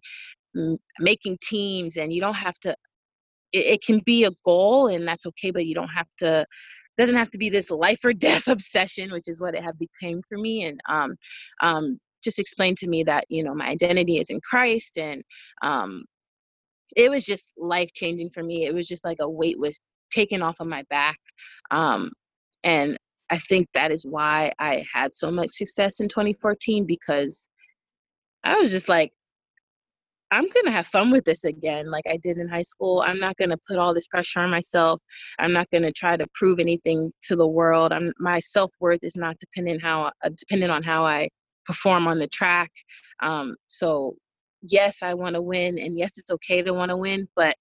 [0.56, 2.70] m- making teams, and you don't have to.
[3.52, 6.46] It, it can be a goal, and that's okay, but you don't have to
[6.96, 10.22] doesn't have to be this life or death obsession, which is what it had became
[10.28, 10.64] for me.
[10.64, 11.16] And um,
[11.62, 15.22] um, just explained to me that you know my identity is in Christ, and
[15.62, 16.04] um,
[16.96, 18.66] it was just life changing for me.
[18.66, 19.80] It was just like a weight was
[20.12, 21.18] taken off of my back,
[21.70, 22.10] um,
[22.62, 22.98] and
[23.34, 27.48] I think that is why I had so much success in 2014 because
[28.44, 29.10] I was just like,
[30.30, 33.02] I'm going to have fun with this again, like I did in high school.
[33.04, 35.00] I'm not going to put all this pressure on myself.
[35.40, 37.92] I'm not going to try to prove anything to the world.
[37.92, 41.28] I'm, my self worth is not dependent how uh, dependent on how I
[41.66, 42.70] perform on the track.
[43.20, 44.14] Um, so
[44.62, 47.56] yes, I want to win, and yes, it's okay to want to win, but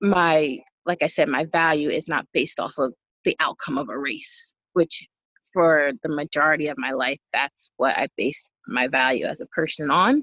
[0.00, 3.98] my like I said, my value is not based off of the outcome of a
[3.98, 5.06] race, which
[5.52, 9.90] for the majority of my life, that's what I based my value as a person
[9.90, 10.22] on.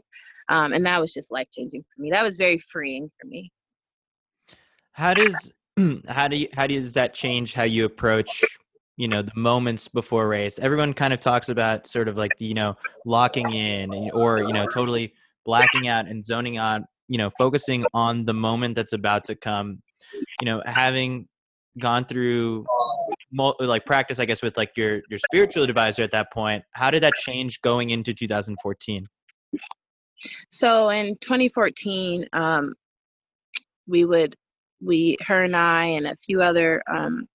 [0.50, 2.12] Um, and that was just life changing for me.
[2.12, 3.52] That was very freeing for me.
[4.92, 5.52] How does
[6.08, 8.44] how do you how does that change how you approach
[8.98, 10.60] you know the moments before race?
[10.60, 14.54] Everyone kind of talks about sort of like you know locking in and, or you
[14.54, 15.14] know totally
[15.46, 16.82] blacking out and zoning out.
[17.08, 19.82] You know, focusing on the moment that's about to come.
[20.42, 21.28] You know, having
[21.78, 22.66] gone through
[23.60, 27.04] like practice i guess with like your your spiritual advisor at that point how did
[27.04, 29.08] that change going into 2014
[30.50, 32.74] so in 2014 um
[33.88, 34.36] we would
[34.84, 37.28] we her and i and a few other um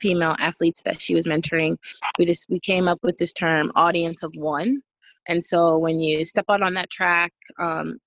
[0.00, 1.76] female athletes that she was mentoring
[2.18, 4.80] we just we came up with this term audience of one.
[5.28, 7.98] And so when you step out on that track um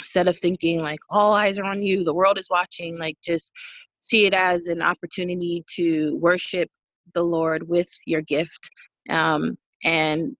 [0.00, 3.52] instead of thinking like all eyes are on you the world is watching like just
[4.04, 6.68] see it as an opportunity to worship
[7.14, 8.68] the Lord with your gift
[9.08, 10.36] um, and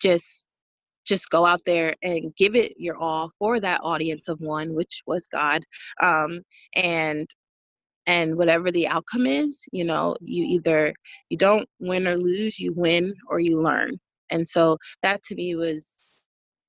[0.00, 0.48] just
[1.06, 5.02] just go out there and give it your all for that audience of one which
[5.06, 5.62] was god
[6.02, 6.40] um,
[6.74, 7.28] and
[8.06, 10.94] and whatever the outcome is you know you either
[11.28, 13.90] you don't win or lose you win or you learn.
[14.30, 16.00] And so that to me was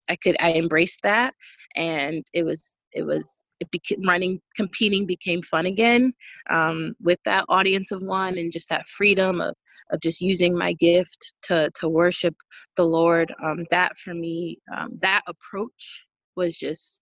[0.10, 1.34] i could i embraced that
[1.76, 6.14] and it was it was it became running competing became fun again
[6.50, 9.56] um, with that audience of one and just that freedom of,
[9.92, 12.36] of just using my gift to to worship
[12.76, 17.02] the lord um, that for me um, that approach was just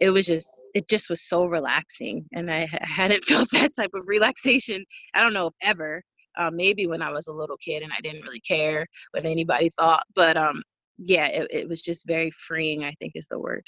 [0.00, 4.06] it was just it just was so relaxing and i, hadn't felt that type of
[4.06, 4.84] relaxation
[5.14, 6.02] i don't know if ever
[6.36, 9.70] uh, maybe when i was a little kid and i didn't really care what anybody
[9.78, 10.62] thought but um
[10.98, 13.64] yeah it, it was just very freeing i think is the word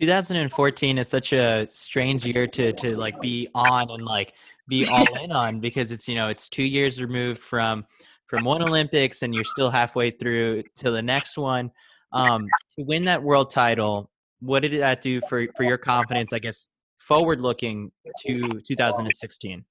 [0.00, 4.32] 2014 is such a strange year to to like be on and like
[4.68, 7.84] be all in on because it's you know it's two years removed from
[8.26, 11.70] from one olympics and you're still halfway through to the next one.
[12.12, 14.10] Um to win that world title
[14.40, 16.66] what did that do for for your confidence i guess
[16.98, 17.92] forward looking
[18.26, 19.64] to 2016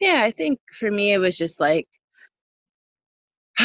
[0.00, 1.86] yeah i think for me it was just like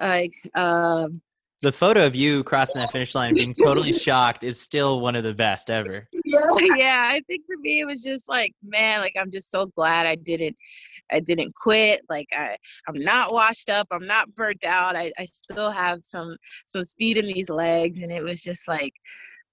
[0.00, 1.20] like um
[1.62, 5.24] the photo of you crossing that finish line being totally shocked is still one of
[5.24, 6.08] the best ever.
[6.24, 6.40] Yeah,
[6.76, 10.06] yeah i think for me it was just like man like i'm just so glad
[10.06, 10.56] i didn't
[11.10, 12.56] i didn't quit like i
[12.88, 17.18] i'm not washed up i'm not burnt out i, I still have some some speed
[17.18, 18.94] in these legs and it was just like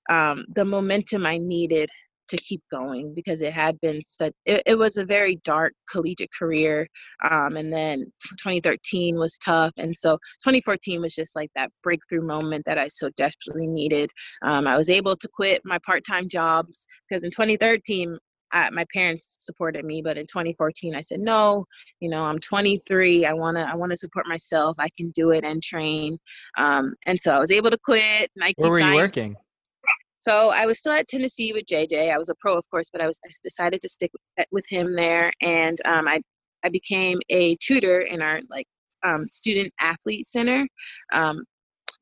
[0.09, 1.89] um, the momentum I needed
[2.29, 6.29] to keep going because it had been such it, it was a very dark collegiate
[6.37, 6.87] career
[7.29, 8.05] um, and then
[8.37, 10.13] 2013 was tough and so
[10.43, 14.09] 2014 was just like that breakthrough moment that i so desperately needed.
[14.43, 18.17] Um, i was able to quit my part-time jobs because in 2013
[18.51, 21.65] I, my parents supported me but in 2014 i said no
[21.99, 25.31] you know i'm 23 i want to i want to support myself i can do
[25.31, 26.13] it and train.
[26.57, 29.35] Um, and so i was able to quit Nike where were you working
[30.19, 32.13] so I was still at Tennessee with JJ.
[32.13, 34.11] I was a pro, of course, but I was I decided to stick
[34.51, 36.21] with him there, and um, I
[36.63, 38.67] I became a tutor in our like
[39.03, 40.67] um, student athlete center.
[41.13, 41.43] Um,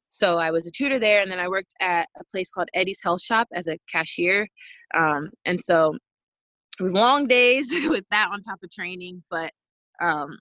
[0.09, 3.01] so I was a tutor there, and then I worked at a place called Eddie's
[3.03, 4.47] Health Shop as a cashier.
[4.95, 5.95] Um, and so
[6.79, 9.51] it was long days with that on top of training, but
[10.01, 10.37] um,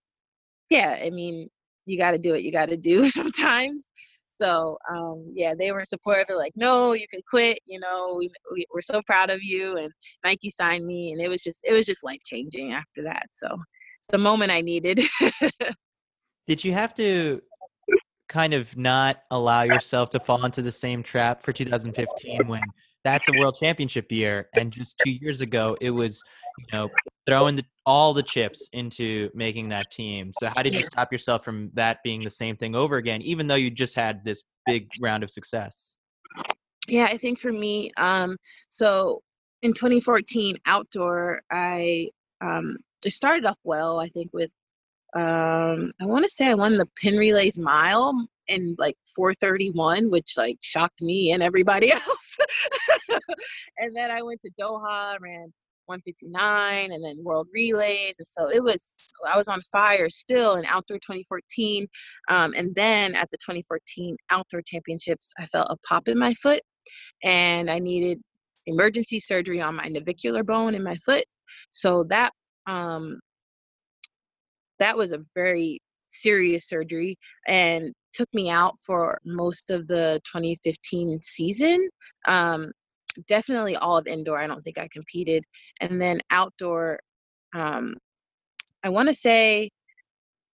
[0.70, 1.48] yeah, I mean,
[1.84, 3.90] you got to do what you got to do sometimes.
[4.36, 6.26] So um, yeah, they were supportive.
[6.28, 7.58] They're like, no, you can quit.
[7.66, 9.76] You know, we, we we're so proud of you.
[9.76, 9.90] And
[10.24, 13.26] Nike signed me, and it was just it was just life changing after that.
[13.30, 13.48] So
[13.98, 15.00] it's the moment I needed.
[16.46, 17.42] Did you have to
[18.28, 22.62] kind of not allow yourself to fall into the same trap for 2015 when
[23.06, 26.22] that's a world championship year and just two years ago it was
[26.58, 26.88] you know
[27.26, 30.32] throwing the, all the chips into making that team.
[30.32, 33.46] So how did you stop yourself from that being the same thing over again even
[33.46, 35.96] though you just had this big round of success?
[36.88, 38.36] Yeah i think for me um
[38.68, 39.22] so
[39.62, 42.08] in 2014 outdoor i
[42.40, 44.50] um it started off well i think with
[45.14, 50.34] um i want to say i won the Penn relays mile in like 431 which
[50.36, 52.36] like shocked me and everybody else.
[53.78, 55.52] And then i went to doha ran
[55.86, 60.64] 159 and then world relays and so it was i was on fire still in
[60.64, 61.86] outdoor 2014
[62.28, 66.60] um, and then at the 2014 outdoor championships i felt a pop in my foot
[67.22, 68.20] and i needed
[68.66, 71.24] emergency surgery on my navicular bone in my foot.
[71.70, 72.32] So that
[72.66, 73.20] um,
[74.78, 75.80] that was a very
[76.10, 81.88] serious surgery and took me out for most of the 2015 season.
[82.26, 82.72] Um,
[83.28, 84.38] definitely all of indoor.
[84.38, 85.44] I don't think I competed.
[85.80, 86.98] And then outdoor,
[87.54, 87.94] um,
[88.82, 89.70] I want to say,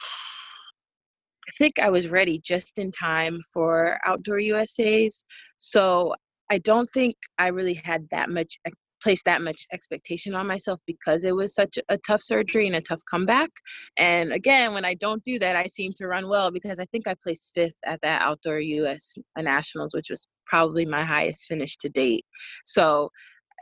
[0.02, 5.24] I think I was ready just in time for outdoor USA's.
[5.58, 6.14] So
[6.50, 8.58] I don't think I really had that much
[9.02, 12.80] place that much expectation on myself because it was such a tough surgery and a
[12.80, 13.50] tough comeback.
[13.96, 17.06] And again, when I don't do that, I seem to run well because I think
[17.06, 21.88] I placed fifth at that outdoor US nationals, which was probably my highest finish to
[21.88, 22.24] date.
[22.64, 23.10] So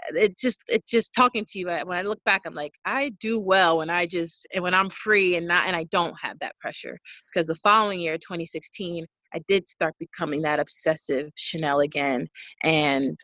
[0.09, 3.39] it's just it's just talking to you when i look back i'm like i do
[3.39, 6.59] well when i just and when i'm free and not and i don't have that
[6.59, 12.27] pressure because the following year 2016 i did start becoming that obsessive chanel again
[12.63, 13.19] and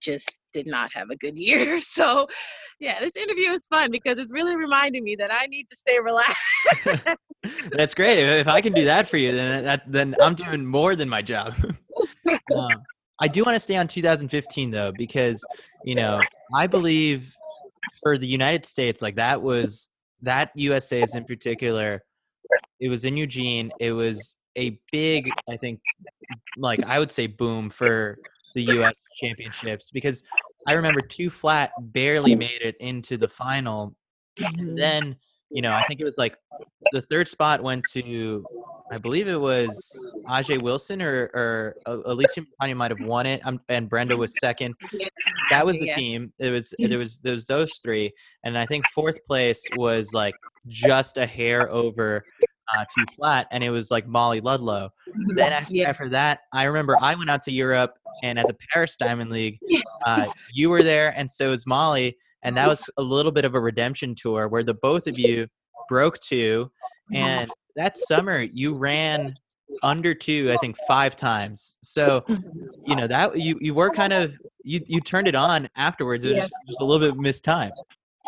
[0.00, 1.80] just did not have a good year.
[1.88, 2.28] So,
[2.80, 5.98] yeah, this interview is fun because it's really reminding me that I need to stay
[5.98, 7.16] relaxed.
[7.72, 8.18] That's great.
[8.18, 11.22] If I can do that for you, then that, then I'm doing more than my
[11.22, 11.54] job.
[12.54, 12.68] um,
[13.20, 15.44] I do want to stay on 2015 though, because
[15.84, 16.20] you know
[16.54, 17.34] I believe
[18.02, 19.88] for the United States, like that was
[20.22, 22.02] that USA's in particular.
[22.80, 23.72] It was in Eugene.
[23.80, 25.80] It was a big, I think,
[26.56, 28.18] like I would say, boom for
[28.58, 29.04] the U.S.
[29.20, 30.22] championships because
[30.66, 33.94] I remember two flat barely made it into the final.
[34.56, 35.16] And then,
[35.50, 36.36] you know, I think it was like
[36.92, 38.44] the third spot went to,
[38.90, 39.70] I believe it was
[40.26, 44.74] Ajeé Wilson or, or Alysia Montaño might have won it, um, and Brenda was second.
[45.50, 46.32] That was the team.
[46.38, 48.12] It was there was there was those three,
[48.44, 50.34] and I think fourth place was like
[50.66, 52.24] just a hair over
[52.74, 54.90] uh, two flat, and it was like Molly Ludlow.
[55.34, 55.88] Then after, yeah.
[55.88, 59.58] after that, I remember I went out to Europe and at the Paris Diamond League,
[60.04, 63.54] uh, you were there, and so was Molly, and that was a little bit of
[63.54, 65.46] a redemption tour where the both of you
[65.88, 66.70] broke two,
[67.12, 69.34] and that summer you ran
[69.82, 71.78] under two, I think five times.
[71.82, 72.24] So,
[72.86, 76.24] you know that you you were kind of you you turned it on afterwards.
[76.24, 76.42] It was yeah.
[76.42, 77.70] just, just a little bit missed time.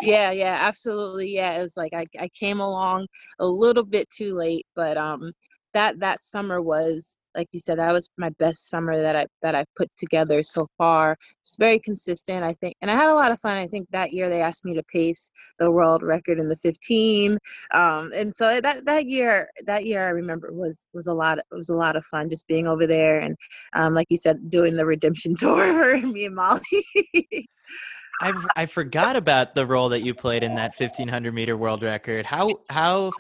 [0.02, 1.34] Yeah, yeah, absolutely.
[1.34, 3.06] Yeah, it was like I I came along
[3.38, 5.32] a little bit too late, but um
[5.74, 9.54] that that summer was like you said that was my best summer that i that
[9.54, 13.30] i put together so far it's very consistent i think and i had a lot
[13.30, 16.48] of fun i think that year they asked me to pace the world record in
[16.48, 17.38] the 15
[17.72, 21.44] um, and so that that year that year i remember was was a lot it
[21.50, 23.36] was a lot of fun just being over there and
[23.74, 26.84] um, like you said doing the redemption tour for me and molly
[28.22, 32.26] I I forgot about the role that you played in that 1500 meter world record.
[32.26, 33.12] How how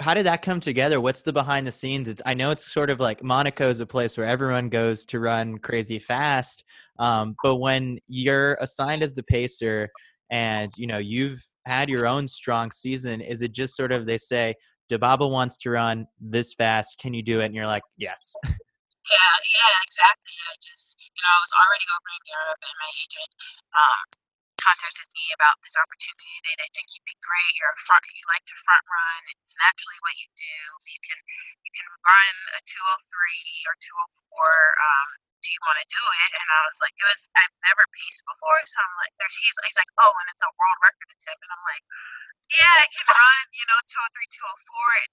[0.00, 1.00] how did that come together?
[1.00, 2.08] What's the behind the scenes?
[2.08, 5.20] It's I know it's sort of like Monaco is a place where everyone goes to
[5.20, 6.64] run crazy fast,
[6.98, 9.88] um, but when you're assigned as the pacer
[10.30, 14.18] and you know you've had your own strong season, is it just sort of they
[14.18, 14.54] say
[14.88, 16.98] Dibaba wants to run this fast?
[16.98, 17.46] Can you do it?
[17.46, 18.34] And you're like, yes.
[19.08, 20.36] Yeah, yeah, exactly.
[20.36, 23.32] I just, you know, I was already over in Europe, and my agent
[23.72, 24.27] um,
[24.68, 26.36] contacted me about this opportunity.
[26.44, 27.52] They, they think you'd be great.
[27.56, 28.04] You're a front.
[28.12, 29.20] You like to front run.
[29.32, 30.58] It's naturally what you do.
[30.92, 31.18] You can
[31.64, 34.12] you can run a 203 or 204.
[34.12, 35.08] Um,
[35.40, 36.30] do you want to do it?
[36.36, 39.56] And I was like, it was I've never paced before, so I'm like, there's he's
[39.64, 41.84] he's like, oh, and it's a world record attempt, and I'm like,
[42.52, 45.08] yeah, I can run, you know, 203, 204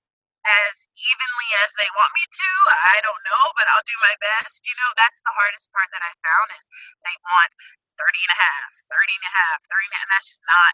[0.45, 2.49] as evenly as they want me to.
[2.93, 4.62] I don't know, but I'll do my best.
[4.68, 6.66] You know, that's the hardest part that I found is
[7.01, 7.51] they want
[7.96, 10.43] 30 and a half, 30 and a half, 30 and, a half, and that's just
[10.46, 10.74] not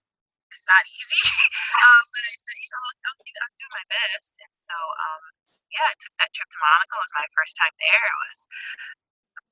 [0.51, 1.23] it's not easy.
[1.87, 4.35] um, but I said, you know, I'll, I'll do my best.
[4.43, 5.23] And so, um,
[5.71, 6.99] yeah, I took that trip to Monaco.
[6.99, 8.03] It was my first time there.
[8.03, 8.39] It was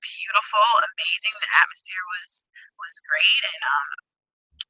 [0.03, 1.35] beautiful, amazing.
[1.39, 2.31] The atmosphere was
[2.79, 3.89] was great, and um,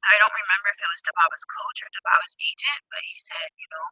[0.06, 3.68] I don't remember if it was Dibaba's coach or Dibaba's agent, but he said, you
[3.70, 3.86] know,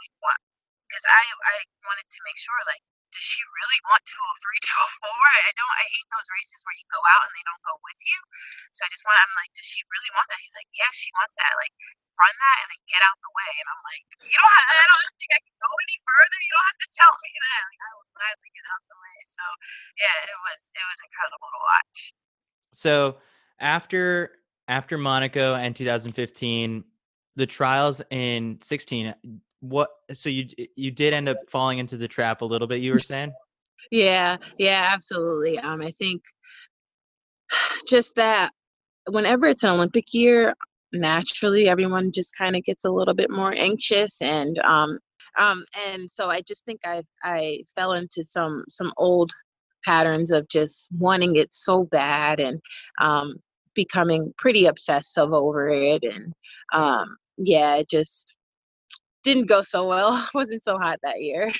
[0.00, 0.40] we want
[0.88, 2.84] because I I wanted to make sure like
[3.14, 4.26] does she really want 203,
[5.06, 5.46] 204?
[5.46, 8.00] I don't, I hate those races where you go out and they don't go with
[8.02, 8.18] you.
[8.74, 10.42] So I just want, I'm like, does she really want that?
[10.42, 11.54] He's like, yeah, she wants that.
[11.54, 11.74] Like,
[12.18, 13.52] run that and then get out the way.
[13.62, 16.38] And I'm like, you don't have, I don't think I can go any further.
[16.42, 17.60] You don't have to tell me that.
[17.70, 19.16] Like, I will gladly get out the way.
[19.30, 19.44] So
[19.94, 21.98] yeah, it was, it was incredible to watch.
[22.74, 22.94] So
[23.62, 26.82] after, after Monaco and 2015,
[27.36, 29.14] the trials in 16
[29.68, 30.46] what so you
[30.76, 33.32] you did end up falling into the trap a little bit you were saying?
[33.90, 36.22] Yeah yeah absolutely um i think
[37.88, 38.50] just that
[39.10, 40.54] whenever it's an olympic year
[40.92, 44.98] naturally everyone just kind of gets a little bit more anxious and um
[45.38, 49.32] um and so i just think i i fell into some some old
[49.84, 52.60] patterns of just wanting it so bad and
[53.00, 53.34] um
[53.74, 56.32] becoming pretty obsessive over it and
[56.72, 58.36] um yeah just
[59.24, 60.24] didn't go so well.
[60.34, 61.50] wasn't so hot that year.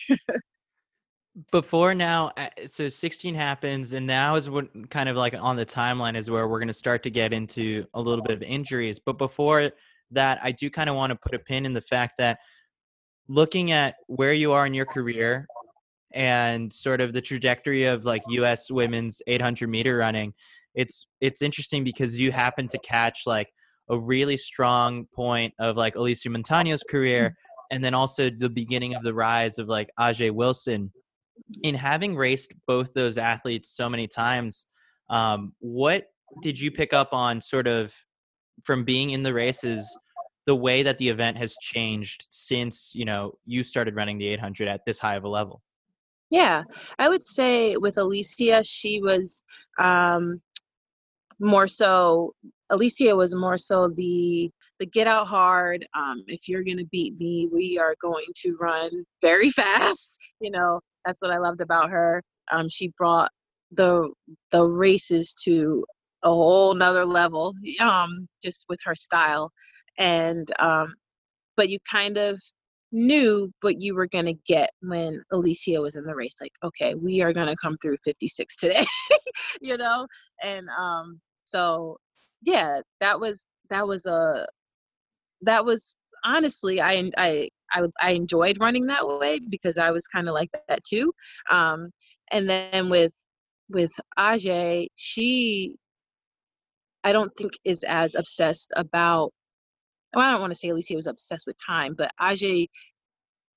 [1.50, 2.30] Before now,
[2.68, 6.30] so 16 happens, and now is what mm, kind of like on the timeline is
[6.30, 9.00] where we're going to start to get into a little bit of injuries.
[9.04, 9.72] But before
[10.12, 12.38] that, I do kind of want to put a pin in the fact that
[13.26, 15.48] looking at where you are in your career
[16.12, 18.70] and sort of the trajectory of like U.S.
[18.70, 20.34] women's 800 meter running,
[20.74, 23.48] it's it's interesting because you happen to catch like
[23.88, 27.36] a really strong point of like Alysia Montaño's career
[27.74, 30.92] and then also the beginning of the rise of like Ajeé Wilson.
[31.64, 34.68] In having raced both those athletes so many times,
[35.10, 36.06] um, what
[36.40, 37.92] did you pick up on sort of
[38.62, 39.98] from being in the races
[40.46, 44.68] the way that the event has changed since you know you started running the 800
[44.68, 45.60] at this high of a level
[46.30, 46.62] yeah
[46.98, 49.42] i would say with Alysia she was
[49.80, 50.40] um,
[51.40, 52.34] more so
[52.70, 55.86] Alysia was more so the the get out hard.
[55.94, 58.90] Um, if you're going to beat me, we are going to run
[59.22, 60.18] very fast.
[60.40, 62.22] You know, that's what I loved about her.
[62.52, 63.30] Um, she brought
[63.72, 64.10] the
[64.50, 65.84] the races to
[66.22, 69.50] a whole nother level, um, just with her style.
[69.98, 70.94] And um,
[71.56, 72.40] but you kind of
[72.94, 76.36] knew what you were going to get when Alysia was in the race.
[76.40, 78.84] Like, okay, we are going to come through 56 today,
[79.60, 80.06] you know?
[80.42, 81.98] And um, so,
[82.42, 84.46] yeah, that was, that was a,
[85.44, 90.28] that was honestly I I I, I enjoyed running that way because I was kind
[90.28, 91.12] of like that too.
[91.50, 91.90] Um,
[92.30, 93.14] and then with
[93.68, 95.76] with Ajeé, she
[97.02, 99.32] I don't think is as obsessed about.
[100.14, 102.68] Well, I don't want to say Alysia was obsessed with time, but Ajeé,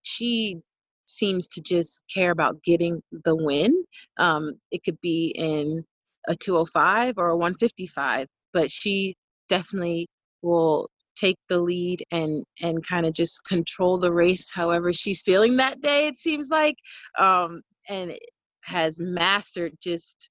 [0.02, 0.58] she
[1.06, 3.84] seems to just care about getting the win.
[4.18, 5.86] Um, it could be in
[6.28, 9.16] a 205 or a 155, but she
[9.50, 10.08] definitely
[10.42, 15.58] will take the lead and and kind of just control the race however she's feeling
[15.58, 16.76] that day it seems like
[17.18, 18.16] um and
[18.64, 20.30] has mastered just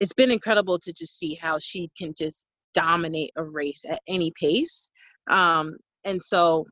[0.00, 2.44] it's been incredible to just see how she can just
[2.74, 4.88] dominate a race at any pace
[5.30, 6.64] um and so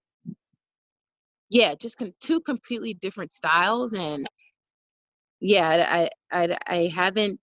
[1.51, 4.27] yeah just com- two completely different styles and
[5.41, 7.41] yeah I, I i haven't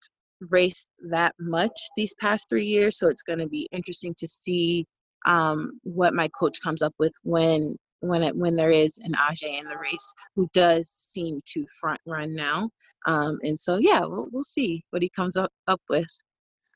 [0.49, 4.85] raced that much these past three years so it's going to be interesting to see
[5.25, 9.59] um what my coach comes up with when when it when there is an Ajeé
[9.59, 12.69] in the race who does seem to front run now
[13.05, 16.07] um and so yeah we'll, we'll see what he comes up up with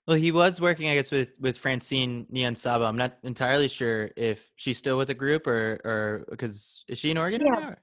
[0.08, 2.88] well, he was working, I guess, with with Francine Niyonsaba.
[2.88, 7.12] I'm not entirely sure if she's still with the group or or because is she
[7.12, 7.76] in Oregon yeah.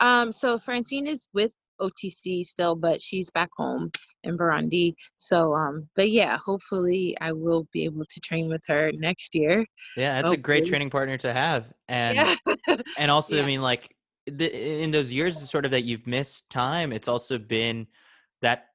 [0.00, 3.90] Um, so Francine is with OTC still, but she's back home
[4.24, 4.94] in Burundi.
[5.16, 9.64] So, um, but yeah, hopefully I will be able to train with her next year.
[9.96, 10.36] Yeah, that's hopefully.
[10.36, 12.76] a great training partner to have, and yeah.
[12.98, 13.42] and also, yeah.
[13.42, 13.94] I mean, like
[14.26, 17.86] the, in those years, sort of that you've missed time, it's also been
[18.42, 18.66] that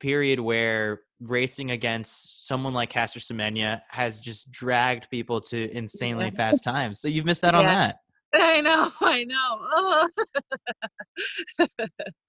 [0.00, 6.30] period where racing against someone like Caster Semenya has just dragged people to insanely yeah.
[6.30, 7.00] fast times.
[7.00, 7.96] So you've missed out on that.
[8.34, 10.08] I know, I know.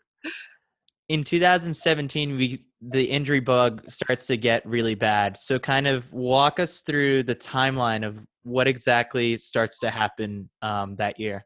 [1.07, 5.37] In 2017, we the injury bug starts to get really bad.
[5.37, 10.95] So kind of walk us through the timeline of what exactly starts to happen um,
[10.97, 11.45] that year.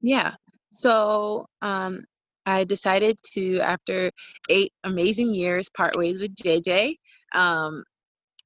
[0.00, 0.34] Yeah.
[0.72, 2.04] So um,
[2.46, 4.10] I decided to, after
[4.48, 6.96] eight amazing years, part ways with JJ.
[7.32, 7.84] Um,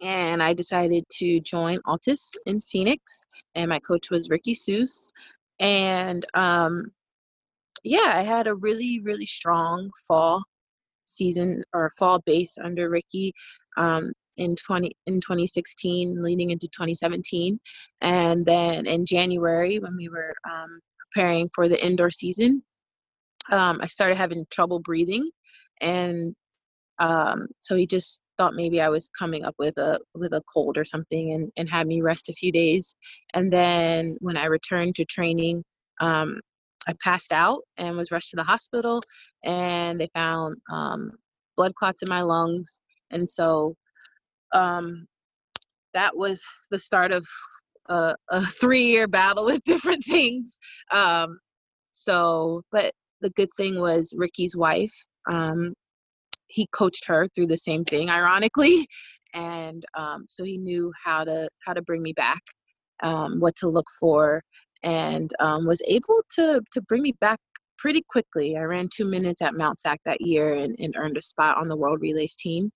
[0.03, 5.11] and I decided to join Altis in Phoenix, and my coach was Ricky Soos.
[5.59, 6.91] And um,
[7.83, 10.43] yeah, I had a really, really strong fall
[11.07, 13.33] season or fall base under Ricky
[13.77, 17.59] um, in 20 in 2016, leading into 2017,
[18.01, 22.63] and then in January when we were um, preparing for the indoor season,
[23.51, 25.29] um, I started having trouble breathing,
[25.81, 26.35] and
[27.01, 30.79] um, so he just thought maybe I was coming up with a with a cold
[30.79, 32.95] or something, and and had me rest a few days.
[33.35, 35.65] And then when I returned to training,
[36.01, 36.41] um,
[36.89, 39.03] I passed out and was rushed to the hospital,
[39.45, 41.13] and they found um,
[41.57, 43.75] blood clots in my lungs, and so
[44.53, 45.07] um,
[45.95, 47.27] that was the start of
[47.89, 50.59] a, a three year battle with different things.
[50.91, 51.39] Um,
[51.93, 54.95] so, but the good thing was Ricky's wife.
[55.31, 55.75] Um,
[56.49, 58.87] he coached her through the same thing, ironically,
[59.35, 62.43] and um, so he knew how to how to bring me back,
[63.03, 64.43] um, what to look for,
[64.83, 67.39] and um, was able to to bring me back
[67.79, 68.57] pretty quickly.
[68.57, 71.69] I ran two minutes at Mount Sac that year and, and earned a spot on
[71.69, 72.71] the World Relays team.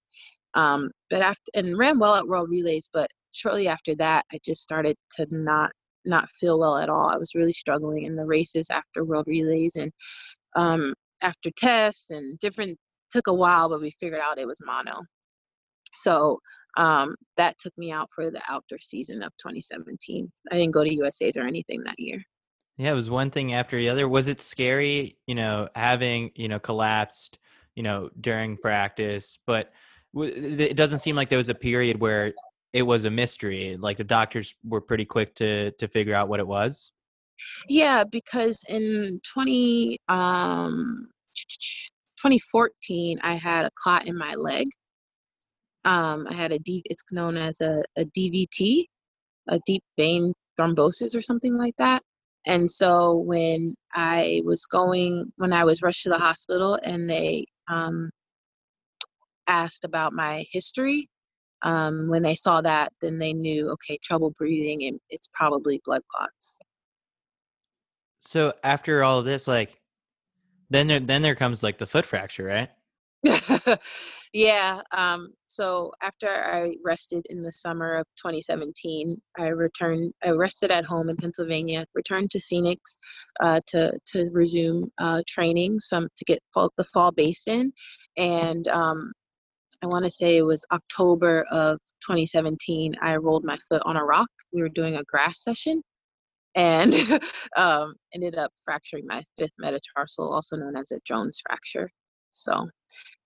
[0.54, 4.62] Um, but after and ran well at World Relays, but shortly after that, I just
[4.62, 5.72] started to not
[6.06, 7.08] not feel well at all.
[7.08, 9.92] I was really struggling in the races after World Relays and
[10.56, 12.78] um, after tests and different
[13.10, 15.02] took a while, but we figured out it was mono.
[15.94, 16.38] So
[16.76, 20.30] um, that took me out for the outdoor season of 2017.
[20.50, 22.22] I didn't go to USA's or anything that year.
[22.76, 24.08] Yeah, it was one thing after the other.
[24.08, 27.38] Was it scary, you know, having, you know, collapsed,
[27.76, 29.38] you know, during practice?
[29.46, 29.72] But
[30.16, 32.32] it doesn't seem like there was a period where
[32.72, 33.76] it was a mystery.
[33.78, 36.90] Like the doctors were pretty quick to to figure out what it was.
[37.68, 41.08] Yeah, because in 20 um
[42.18, 44.66] 2014 I had a clot in my leg.
[45.84, 48.84] Um I had a deep it's known as a, a DVT,
[49.48, 52.02] a deep vein thrombosis or something like that.
[52.46, 57.46] And so when I was going when I was rushed to the hospital and they
[57.68, 58.10] um
[59.46, 61.08] asked about my history,
[61.64, 66.02] um, when they saw that, then they knew, okay, trouble breathing, and it's probably blood
[66.14, 66.58] clots.
[68.20, 69.80] So after all of this, like,
[70.70, 72.70] then there then there comes like the foot fracture, right?
[74.32, 74.80] yeah.
[74.92, 80.12] Um, so after I rested in the summer of 2017, I returned.
[80.24, 81.86] I rested at home in Pennsylvania.
[81.94, 82.98] Returned to Phoenix
[83.40, 87.72] uh, to to resume uh, training, some to get fall, the fall base in,
[88.16, 89.12] and um,
[89.82, 92.94] I want to say it was October of 2017.
[93.02, 94.28] I rolled my foot on a rock.
[94.52, 95.82] We were doing a grass session,
[96.54, 96.94] and
[97.56, 101.90] um, ended up fracturing my fifth metatarsal, also known as a Jones fracture.
[102.32, 102.54] So,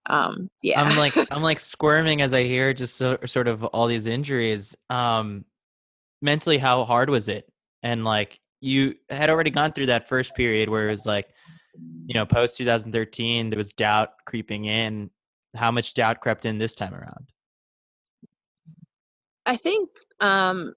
[0.07, 0.83] um, yeah.
[0.83, 4.77] I'm like I'm like squirming as I hear just so, sort of all these injuries.
[4.91, 5.45] Um,
[6.23, 7.51] mentally, how hard was it?
[7.83, 11.29] And like you had already gone through that first period where it was like
[12.07, 15.11] you know, post 2013, there was doubt creeping in.
[15.55, 17.31] How much doubt crept in this time around?
[19.47, 19.91] I think
[20.21, 20.75] um,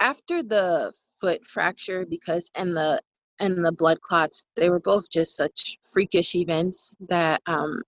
[0.00, 3.00] after the foot fracture, because and the
[3.40, 7.82] and the blood clots, they were both just such freakish events that um,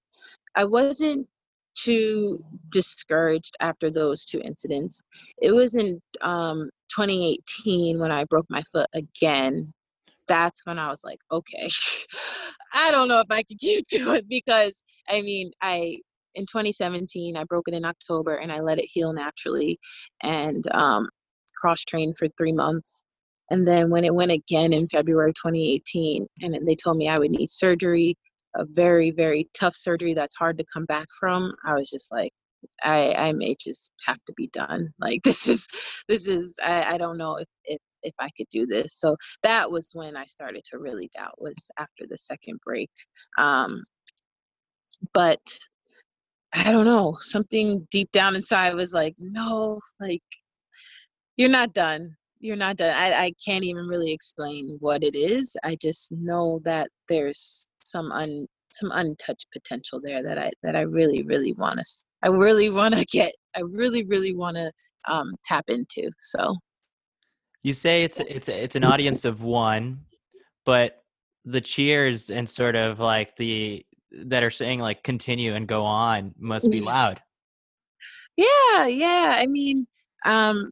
[0.55, 1.29] I wasn't
[1.77, 5.03] too discouraged after those two incidents.
[5.41, 9.73] It was in um, 2018 when I broke my foot again.
[10.27, 11.69] That's when I was like, okay,
[12.75, 15.99] I don't know if I can keep doing because I mean, I
[16.35, 19.79] in 2017 I broke it in October and I let it heal naturally
[20.23, 21.09] and um,
[21.57, 23.05] cross trained for three months.
[23.51, 27.31] And then when it went again in February 2018, and they told me I would
[27.31, 28.17] need surgery,
[28.57, 32.33] a very very tough surgery that's hard to come back from i was just like
[32.83, 34.89] i i may just have to be done.
[35.01, 35.69] Like this is
[36.09, 38.99] this is i, I don't know if, if if i could do this.
[38.99, 42.91] So that was when i started to really doubt was after the second break.
[43.39, 43.83] Um
[45.13, 45.41] but
[46.55, 50.23] i don't know something deep down inside was like no like
[51.37, 52.17] you're not done
[52.47, 52.95] you're not done.
[52.95, 55.57] I, I can't even really explain what it is.
[55.65, 60.83] I just know that there's some un some untouched potential there that I that I
[60.83, 61.85] really really want to
[62.23, 64.71] I really want to get I really really want to
[65.09, 66.11] um, tap into.
[66.19, 66.57] So
[67.63, 70.03] you say it's it's it's an audience of one,
[70.65, 71.03] but
[71.45, 76.35] the cheers and sort of like the that are saying like continue and go on
[76.39, 77.21] must be loud.
[78.37, 79.33] yeah, yeah.
[79.35, 79.87] I mean,
[80.25, 80.71] um,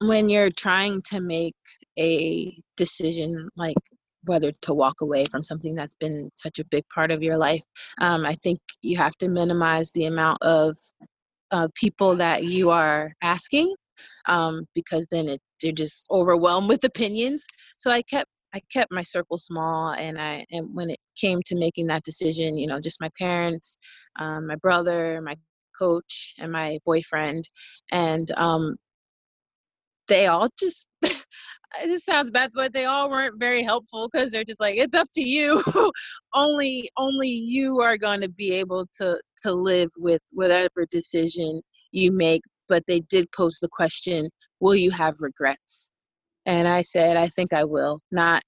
[0.00, 1.54] when you're trying to make
[1.98, 3.76] a decision like
[4.24, 7.62] whether to walk away from something that's been such a big part of your life
[8.00, 10.76] um, i think you have to minimize the amount of
[11.52, 13.72] uh, people that you are asking
[14.26, 17.46] um, because then it, they're just overwhelmed with opinions.
[17.78, 21.56] So i kept i kept my circle small and i and when it came to
[21.56, 23.76] making that decision you know just my parents
[24.20, 25.34] um, my brother my
[25.76, 27.48] coach and my boyfriend
[27.90, 28.76] and um,
[30.08, 30.86] they all just
[31.84, 35.08] this sounds bad but they all weren't very helpful because they're just like it's up
[35.14, 35.62] to you.
[36.34, 41.60] Only only you are going to be able to to live with whatever decision
[41.92, 44.28] you make but they did pose the question
[44.60, 45.90] will you have regrets?
[46.46, 48.00] And i said i think i will.
[48.10, 48.42] Not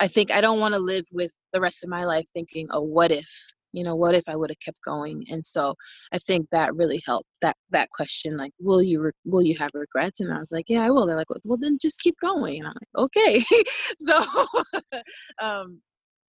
[0.00, 2.82] i think i don't want to live with the rest of my life thinking oh
[2.82, 3.30] what if
[3.72, 5.74] you know what if i would have kept going and so
[6.12, 9.70] i think that really helped that that question like will you re- will you have
[9.74, 12.58] regrets and i was like yeah i will they're like well then just keep going
[12.58, 13.44] and i'm like okay
[13.96, 14.22] so
[15.42, 15.80] um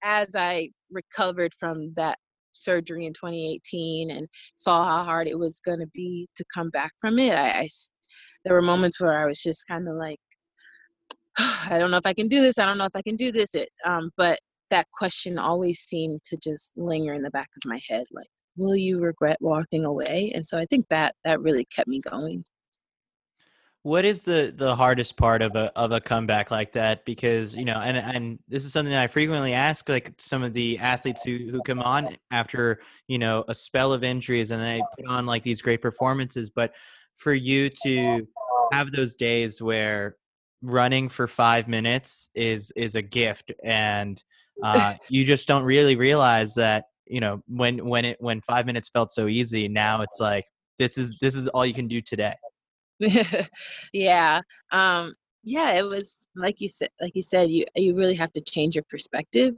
[0.04, 2.18] as i recovered from that
[2.52, 6.92] surgery in 2018 and saw how hard it was going to be to come back
[7.00, 7.68] from it I, I
[8.44, 10.20] there were moments where i was just kind of like
[11.70, 12.60] I don't know if I can do this.
[12.60, 13.56] I don't know if I can do this.
[13.56, 17.80] It, um, but that question always seemed to just linger in the back of my
[17.90, 18.28] head like
[18.60, 20.32] will you regret walking away?
[20.36, 22.44] And so i think that that really kept me going.
[23.84, 27.06] What is the the hardest part of a of a comeback like that?
[27.06, 30.54] Because you know and and this is something that i frequently ask like some of
[30.54, 34.82] the athletes who who come on after you know a spell of injuries and they
[34.98, 36.74] put on like these great performances but
[37.16, 38.28] for you to
[38.74, 40.18] have those days where
[40.62, 44.22] running for 5 minutes is is a gift and
[44.64, 48.90] uh, you just don't really realize that you know when when it when five minutes
[48.90, 50.46] felt so easy now it's like
[50.78, 52.34] this is this is all you can do today.
[53.94, 54.42] Yeah
[54.72, 58.42] um yeah it was like you said like you said you you really have to
[58.42, 59.56] change your perspective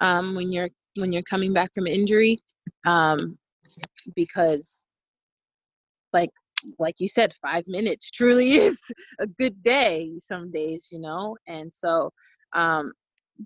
[0.00, 2.38] um when you're when you're coming back from injury
[2.84, 3.38] um
[4.16, 4.86] because
[6.12, 6.30] like
[6.78, 8.80] like you said five minutes truly is
[9.20, 12.10] a good day some days you know and so
[12.54, 12.92] um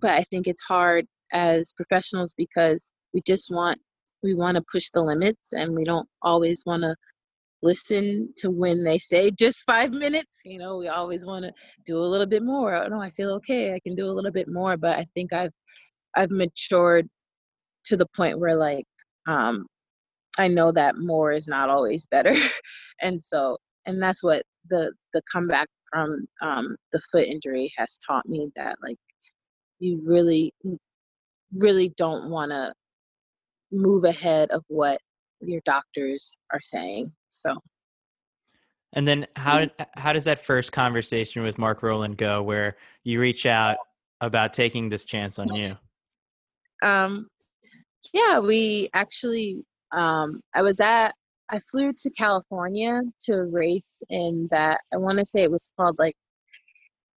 [0.01, 3.79] but I think it's hard as professionals because we just want
[4.23, 6.95] we want to push the limits and we don't always want to
[7.63, 11.51] listen to when they say just five minutes you know we always want to
[11.85, 12.75] do a little bit more.
[12.75, 15.33] Oh no i feel okay i can do a little bit more but i think
[15.33, 15.51] i've
[16.15, 17.07] i've matured
[17.85, 18.85] to the point where like
[19.27, 19.65] um
[20.37, 22.35] i know that more is not always better.
[23.01, 28.27] And so and that's what the the comeback from um the foot injury has taught
[28.27, 28.97] me that like
[29.79, 30.53] you really
[31.57, 32.73] really don't want to
[33.71, 34.99] move ahead of what
[35.41, 37.55] your doctors are saying so.
[38.93, 43.19] And then how did, how does that first conversation with Mark Rowland go where you
[43.19, 43.77] reach out
[44.21, 45.77] about taking this chance on you?
[46.83, 47.29] Um
[48.13, 51.13] yeah we actually um i was at
[51.49, 55.71] i flew to california to a race in that i want to say it was
[55.77, 56.15] called like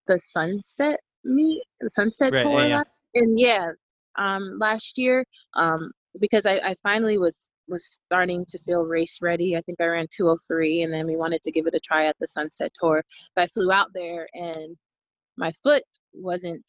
[0.07, 2.67] the sunset meet, the Sunset right, Tour.
[2.67, 2.83] Yeah.
[3.15, 3.71] and yeah,
[4.17, 9.55] um, last year, um, because I, I finally was was starting to feel race ready.
[9.55, 12.17] I think I ran 203, and then we wanted to give it a try at
[12.19, 13.03] the Sunset Tour.
[13.35, 14.75] But I flew out there, and
[15.37, 16.63] my foot wasn't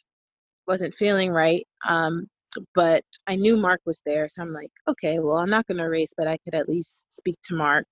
[0.67, 1.67] wasn't feeling right.
[1.89, 2.27] Um,
[2.75, 6.13] but I knew Mark was there, so I'm like, okay, well, I'm not gonna race,
[6.17, 7.87] but I could at least speak to Mark.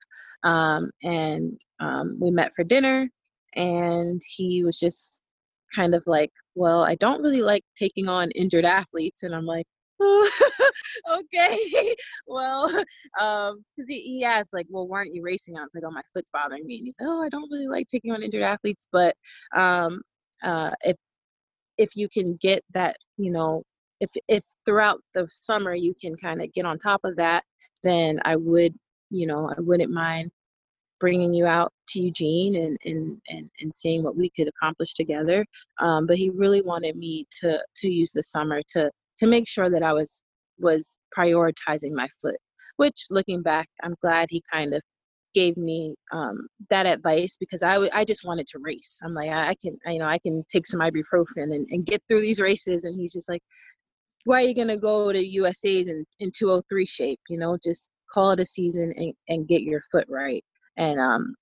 [0.45, 3.09] Um, and um, we met for dinner,
[3.55, 5.23] and he was just
[5.75, 9.67] kind of like, well, I don't really like taking on injured athletes, and I'm like,
[10.01, 10.31] oh,
[11.19, 11.95] okay,
[12.27, 12.67] well,
[13.21, 15.57] um, because he, he asked like, well, weren't you racing?
[15.57, 17.69] I was like, oh, my foot's bothering me, and he's like, oh, I don't really
[17.69, 19.15] like taking on injured athletes, but
[19.57, 20.03] um,
[20.43, 20.97] uh, if
[21.79, 23.63] if you can get that, you know,
[24.01, 27.45] if if throughout the summer you can kind of get on top of that,
[27.83, 28.75] then I would,
[29.11, 30.31] you know, I wouldn't mind
[31.01, 35.45] bringing you out to Eugene and and and, and seeing what we could accomplish together.
[35.81, 39.71] Um, but he really wanted me to to use the summer to to make sure
[39.71, 40.23] that I was
[40.59, 42.37] was prioritizing my foot.
[42.77, 44.83] Which, looking back, I'm glad he kind of
[45.35, 48.99] gave me um, that advice because I, w- I just wanted to race.
[49.03, 51.85] I'm like, I, I can, I, you know, I can take some ibuprofen and, and
[51.85, 52.85] get through these races.
[52.85, 53.43] And he's just like,
[54.25, 57.21] why are you going to go to USA's in, in 203 shape?
[57.29, 60.45] You know, just call it a season and, and get your foot right.
[60.79, 61.35] And, um,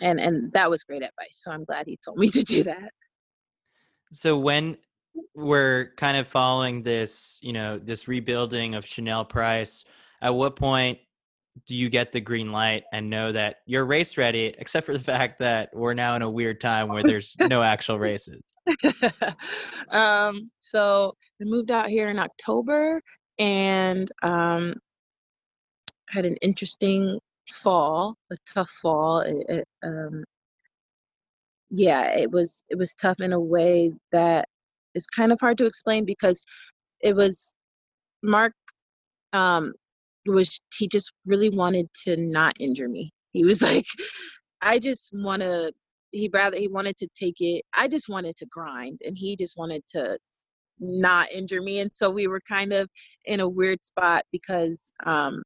[0.00, 1.32] and, and that was great advice.
[1.32, 2.92] So I'm glad he told me to do that.
[4.12, 4.76] So when
[5.34, 9.84] we're kind of following this, you know, this rebuilding of Chanel Price,
[10.20, 10.98] at what point
[11.66, 14.98] do you get the green light and know that you're race ready, except for the
[15.12, 18.42] fact that we're now in a weird time where there's no actual races?
[19.90, 23.02] um, so I moved out here in October
[23.38, 24.74] and um,
[26.08, 27.18] had an interesting
[27.52, 29.20] fall, a tough fall.
[29.20, 30.24] It, it, um,
[31.70, 34.48] yeah, it was it was tough in a way that
[34.94, 36.44] is kind of hard to explain because
[37.00, 37.54] it was
[38.22, 38.52] Mark
[39.32, 39.72] um,
[40.26, 43.10] was he just really wanted to not injure me.
[43.32, 43.86] He was like,
[44.60, 45.72] I just want to.
[46.12, 47.64] He rather he wanted to take it.
[47.76, 50.18] I just wanted to grind, and he just wanted to
[50.80, 51.80] not injure me.
[51.80, 52.88] And so we were kind of
[53.24, 55.42] in a weird spot because, um,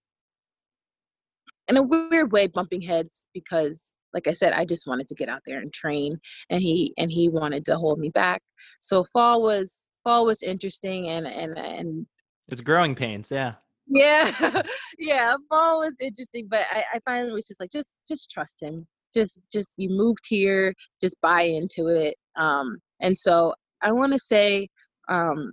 [1.68, 5.28] in a weird way, bumping heads because, like I said, I just wanted to get
[5.28, 6.18] out there and train,
[6.50, 8.42] and he and he wanted to hold me back.
[8.80, 12.06] So fall was fall was interesting, and and and
[12.48, 13.54] it's growing pains, yeah.
[13.88, 14.62] Yeah
[14.98, 18.86] yeah fall was interesting but I, I finally was just like just just trust him.
[19.14, 22.16] Just just you moved here just buy into it.
[22.36, 24.68] Um and so i want to say
[25.08, 25.52] um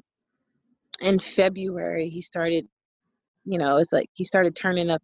[1.01, 2.67] in february he started
[3.45, 5.03] you know it's like he started turning up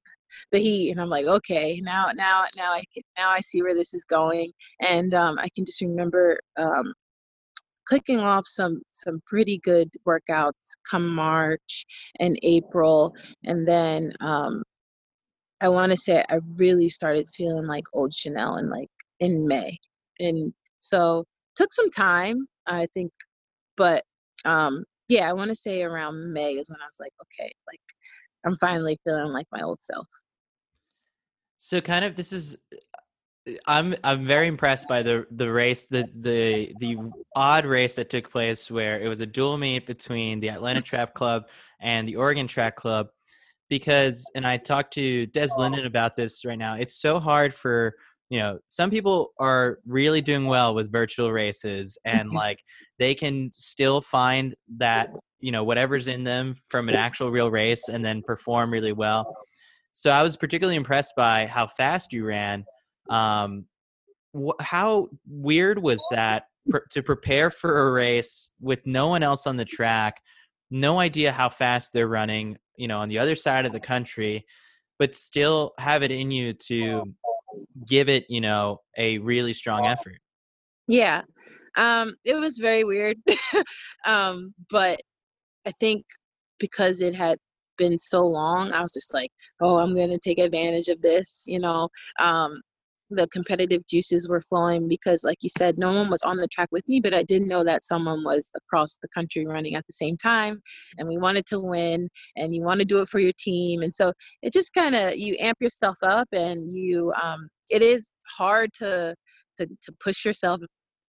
[0.52, 3.76] the heat and i'm like okay now now now i can now i see where
[3.76, 4.52] this is going
[4.82, 6.94] and um i can just remember um
[7.90, 11.86] clicking off some some pretty good workouts come March
[12.20, 14.64] and April, and then um,
[15.62, 19.78] I want to say I really started feeling like old Chanel in like in May,
[20.20, 21.26] and so
[21.56, 23.12] took some time I think,
[23.78, 24.04] but
[24.46, 27.82] um, yeah, I want to say around May is when I was like, okay, like
[28.46, 30.08] I'm finally feeling like my old self.
[31.58, 36.08] So kind of this is uh, I'm I'm very impressed by the the race the
[36.16, 36.98] the the
[37.36, 41.14] odd race that took place where it was a dual meet between the Atlanta Track
[41.14, 41.48] Club
[41.80, 43.08] and the Oregon Track Club
[43.70, 46.76] because and I talked to Des Linden about this right now.
[46.76, 47.96] It's so hard for
[48.30, 52.64] you know some people are really doing well with virtual races and like
[53.00, 55.10] they can still find that
[55.40, 59.36] you know whatever's in them from an actual real race and then perform really well.
[59.94, 62.66] So I was particularly impressed by how fast you ran
[63.10, 63.66] um,
[64.38, 69.48] wh- how weird was that pr- to prepare for a race with no one else
[69.48, 70.22] on the track,
[70.72, 74.46] no idea how fast they're running, you know, on the other side of the country,
[74.98, 77.04] but still have it in you to
[77.88, 80.20] give it, you know, a really strong effort?
[80.88, 81.24] Yeah.
[81.76, 83.18] Um, it was very weird.
[84.06, 85.02] um, but
[85.66, 86.06] I think
[86.60, 87.38] because it had
[87.78, 89.32] been so long, I was just like,
[89.62, 91.90] oh, I'm going to take advantage of this, you know.
[92.20, 92.62] Um,
[93.12, 96.70] the competitive juices were flowing because like you said no one was on the track
[96.72, 99.94] with me but i didn't know that someone was across the country running at the
[99.94, 100.62] same time
[100.98, 103.94] and we wanted to win and you want to do it for your team and
[103.94, 108.72] so it just kind of you amp yourself up and you um, it is hard
[108.74, 109.16] to
[109.58, 110.60] to, to push yourself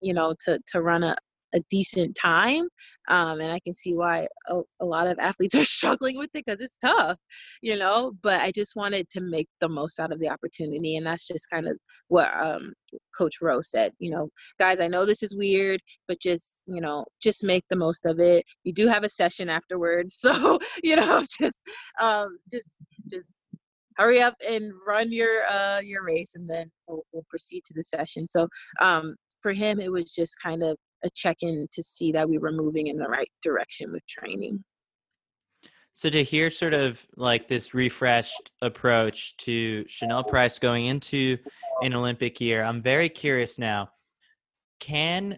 [0.01, 1.15] you know to to run a
[1.53, 2.67] a decent time.
[3.07, 6.45] Um, and I can see why a, a lot of athletes are struggling with it
[6.45, 7.17] because it's tough,
[7.61, 8.13] you know.
[8.21, 11.49] But I just wanted to make the most out of the opportunity, and that's just
[11.49, 11.77] kind of
[12.07, 12.73] what um,
[13.17, 13.93] Coach Rowe said.
[13.99, 14.29] You know,
[14.59, 18.19] guys, I know this is weird, but just you know, just make the most of
[18.19, 18.45] it.
[18.63, 21.57] You do have a session afterwards, so you know, just
[21.99, 22.75] um, just
[23.09, 23.35] just
[23.97, 27.83] hurry up and run your uh your race and then we'll, we'll proceed to the
[27.83, 28.47] session so
[28.79, 32.51] um for him it was just kind of a check-in to see that we were
[32.51, 34.63] moving in the right direction with training.
[35.93, 41.37] So to hear sort of like this refreshed approach to chanel price going into
[41.83, 43.89] an olympic year i'm very curious now
[44.79, 45.37] can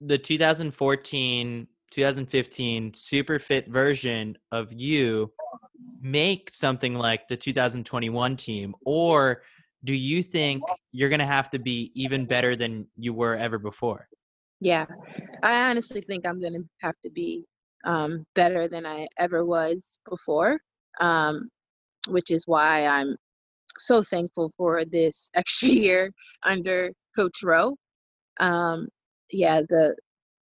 [0.00, 5.32] the 2014 2015 super fit version of you
[6.00, 8.74] make something like the 2021 team?
[8.84, 9.42] Or
[9.84, 10.62] do you think
[10.92, 14.08] you're going to have to be even better than you were ever before
[14.60, 14.86] yeah
[15.42, 17.44] i honestly think i'm going to have to be
[17.84, 20.58] um, better than i ever was before
[21.00, 21.48] um,
[22.08, 23.16] which is why i'm
[23.78, 26.10] so thankful for this extra year
[26.42, 27.76] under coach rowe
[28.40, 28.88] um,
[29.30, 29.94] yeah the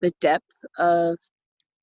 [0.02, 1.16] the depth of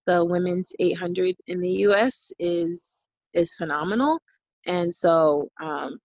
[0.06, 4.20] the women's 800 in the us is is phenomenal.
[4.66, 5.98] And so, um,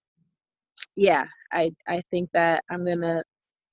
[0.97, 3.23] yeah, I I think that I'm gonna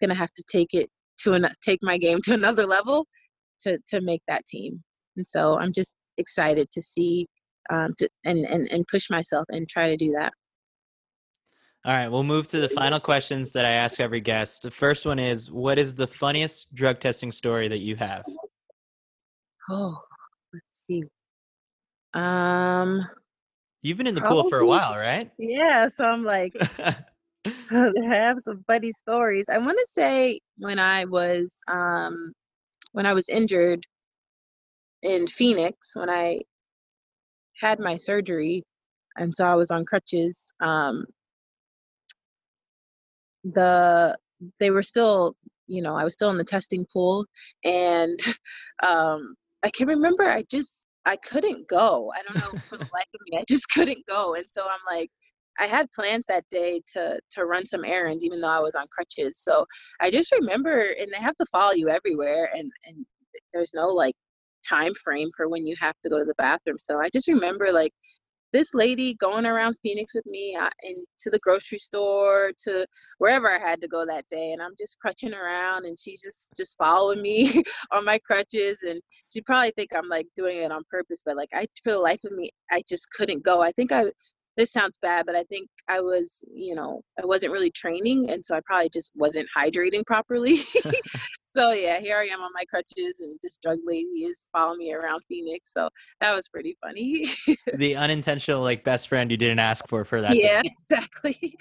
[0.02, 0.90] gonna have to take it
[1.20, 3.08] to an take my game to another level
[3.62, 4.84] to to make that team.
[5.16, 7.28] And so I'm just excited to see
[7.72, 10.34] um, to and and and push myself and try to do that.
[11.86, 14.64] All right, we'll move to the final questions that I ask every guest.
[14.64, 18.24] The first one is What is the funniest drug testing story that you have?
[19.70, 19.98] Oh,
[20.54, 21.04] let's see.
[22.14, 23.06] Um,
[23.82, 25.30] You've been in the pool for a while, right?
[25.38, 26.56] Yeah, so I'm like,
[27.70, 29.46] have some funny stories.
[29.50, 32.34] I want to say when I was um
[32.94, 33.86] when I was injured
[35.02, 36.42] in Phoenix when I
[37.60, 38.64] had my surgery
[39.18, 41.06] and so I was on crutches um
[43.44, 44.18] the
[44.60, 45.36] they were still
[45.68, 47.26] you know I was still in the testing pool
[47.64, 48.18] and
[48.84, 52.14] um I can remember I just I couldn't go.
[52.16, 53.38] I don't know for the life of me.
[53.38, 54.36] I just couldn't go.
[54.36, 55.12] And so I'm like,
[55.60, 58.86] I had plans that day to to run some errands, even though I was on
[58.92, 59.40] crutches.
[59.40, 59.66] So
[60.02, 63.06] I just remember, and they have to follow you everywhere, and and
[63.54, 64.16] there's no like
[64.68, 66.78] time frame for when you have to go to the bathroom.
[66.80, 67.94] So I just remember like
[68.54, 72.86] this lady going around Phoenix with me uh, and to the grocery store to
[73.18, 76.52] wherever I had to go that day and I'm just crutching around and she's just
[76.56, 80.84] just following me on my crutches and she probably think I'm like doing it on
[80.90, 83.62] purpose but like I for the life of me I just couldn't go.
[83.62, 84.06] I think I
[84.58, 88.44] this sounds bad, but I think I was, you know, I wasn't really training, and
[88.44, 90.58] so I probably just wasn't hydrating properly.
[91.44, 94.94] so yeah, here I am on my crutches, and this drug lady is following me
[94.94, 95.74] around Phoenix.
[95.74, 95.90] So
[96.22, 97.28] that was pretty funny.
[97.78, 100.36] the unintentional like best friend you didn't ask for for that.
[100.36, 101.56] Yeah, exactly.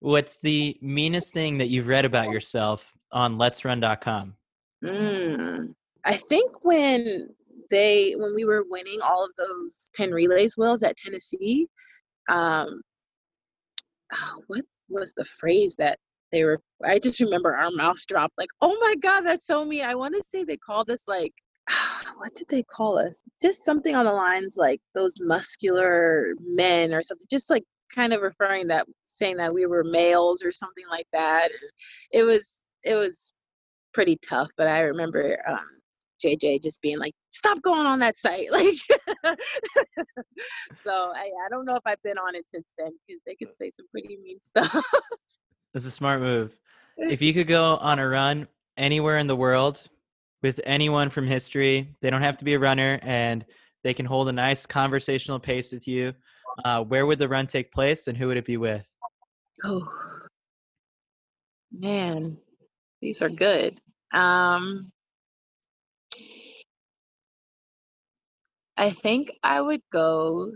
[0.00, 4.34] What's the meanest thing that you've read about yourself on Let's LetsRun.com?
[4.84, 5.74] Mm,
[6.04, 7.28] I think when
[7.70, 11.66] they when we were winning all of those Penn relays wheels at Tennessee,
[12.28, 12.82] um,
[14.46, 15.98] what was the phrase that
[16.32, 16.60] they were?
[16.84, 20.14] I just remember our mouths dropped like, "Oh my God, that's so me." I want
[20.14, 21.32] to say they called us like,
[22.16, 23.22] what did they call us?
[23.40, 27.26] Just something on the lines like those muscular men or something.
[27.30, 31.50] Just like kind of referring that, saying that we were males or something like that.
[32.10, 33.32] It was it was
[33.94, 35.66] pretty tough, but I remember um,
[36.24, 38.48] JJ just being like, "Stop going on that site!"
[39.24, 39.38] Like,
[40.74, 43.54] so I, I don't know if I've been on it since then because they can
[43.54, 44.84] say some pretty mean stuff.
[45.72, 46.56] That's a smart move.
[46.98, 48.46] If you could go on a run
[48.76, 49.82] anywhere in the world
[50.42, 53.46] with anyone from history, they don't have to be a runner, and
[53.82, 56.12] they can hold a nice conversational pace with you.
[56.64, 58.86] Uh, where would the run take place, and who would it be with?
[59.64, 59.88] Oh,
[61.72, 62.36] man,
[63.00, 63.80] these are good.
[64.12, 64.92] Um,
[68.76, 70.52] I think I would go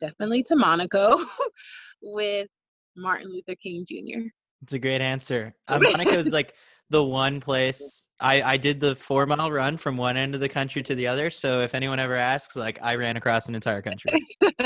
[0.00, 1.18] definitely to Monaco
[2.02, 2.48] with
[2.96, 4.28] Martin Luther King Jr.
[4.62, 5.54] It's a great answer.
[5.66, 6.54] Uh, Monaco is like
[6.90, 10.48] the one place I, I did the four mile run from one end of the
[10.48, 11.30] country to the other.
[11.30, 14.12] So if anyone ever asks, like I ran across an entire country.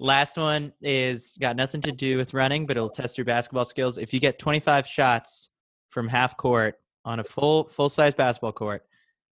[0.00, 3.98] Last one is got nothing to do with running, but it'll test your basketball skills.
[3.98, 5.50] If you get 25 shots
[5.90, 8.84] from half court on a full full size basketball court,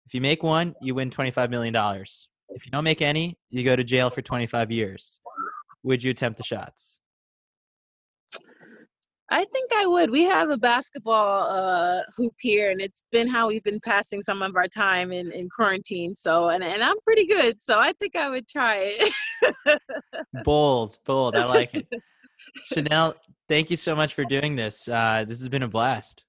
[0.07, 1.75] if you make one, you win $25 million.
[2.51, 5.21] If you don't make any, you go to jail for 25 years.
[5.83, 7.01] Would you attempt the shots?
[9.31, 10.11] I think I would.
[10.11, 14.43] We have a basketball uh, hoop here, and it's been how we've been passing some
[14.43, 16.15] of our time in, in quarantine.
[16.15, 17.61] So, and, and I'm pretty good.
[17.63, 19.81] So I think I would try it.
[20.45, 21.37] bold, bold.
[21.37, 21.89] I like it.
[22.65, 23.15] Chanel,
[23.49, 24.89] thank you so much for doing this.
[24.89, 26.24] Uh, this has been a blast.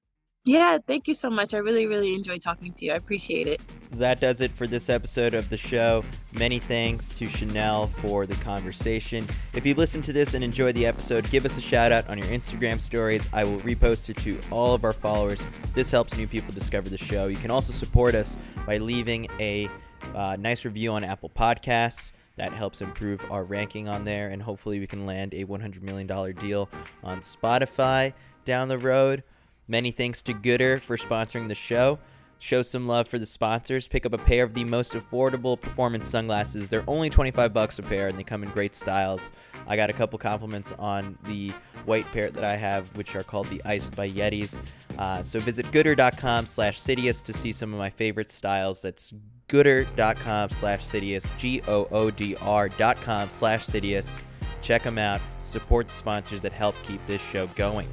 [0.45, 1.55] Yeah, thank you so much.
[1.55, 2.91] I really, really enjoyed talking to you.
[2.91, 3.59] I appreciate it.
[3.93, 6.05] That does it for this episode of the show.
[6.33, 9.27] Many thanks to Chanel for the conversation.
[9.55, 12.19] If you listened to this and enjoyed the episode, give us a shout out on
[12.19, 13.27] your Instagram stories.
[13.33, 15.43] I will repost it to all of our followers.
[15.73, 17.25] This helps new people discover the show.
[17.25, 18.37] You can also support us
[18.67, 19.67] by leaving a
[20.13, 22.11] uh, nice review on Apple Podcasts.
[22.35, 26.05] That helps improve our ranking on there, and hopefully, we can land a $100 million
[26.35, 26.69] deal
[27.03, 29.23] on Spotify down the road.
[29.67, 31.99] Many thanks to Goodr for sponsoring the show.
[32.37, 33.87] Show some love for the sponsors.
[33.87, 36.69] Pick up a pair of the most affordable performance sunglasses.
[36.69, 39.31] They're only 25 bucks a pair and they come in great styles.
[39.67, 41.53] I got a couple compliments on the
[41.85, 44.59] white pair that I have, which are called the Iced by Yetis.
[44.97, 48.81] Uh, so visit goodr.com slash Citius to see some of my favorite styles.
[48.81, 49.13] That's
[49.47, 54.21] goodr.com slash Citius, G-O-O-D-R dot com slash Citius.
[54.61, 55.21] Check them out.
[55.43, 57.87] Support the sponsors that help keep this show going.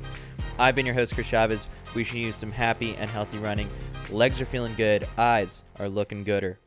[0.59, 1.67] I've been your host, Chris Chavez.
[1.95, 3.69] Wishing you some happy and healthy running.
[4.11, 5.07] Legs are feeling good.
[5.19, 6.59] Eyes are looking gooder.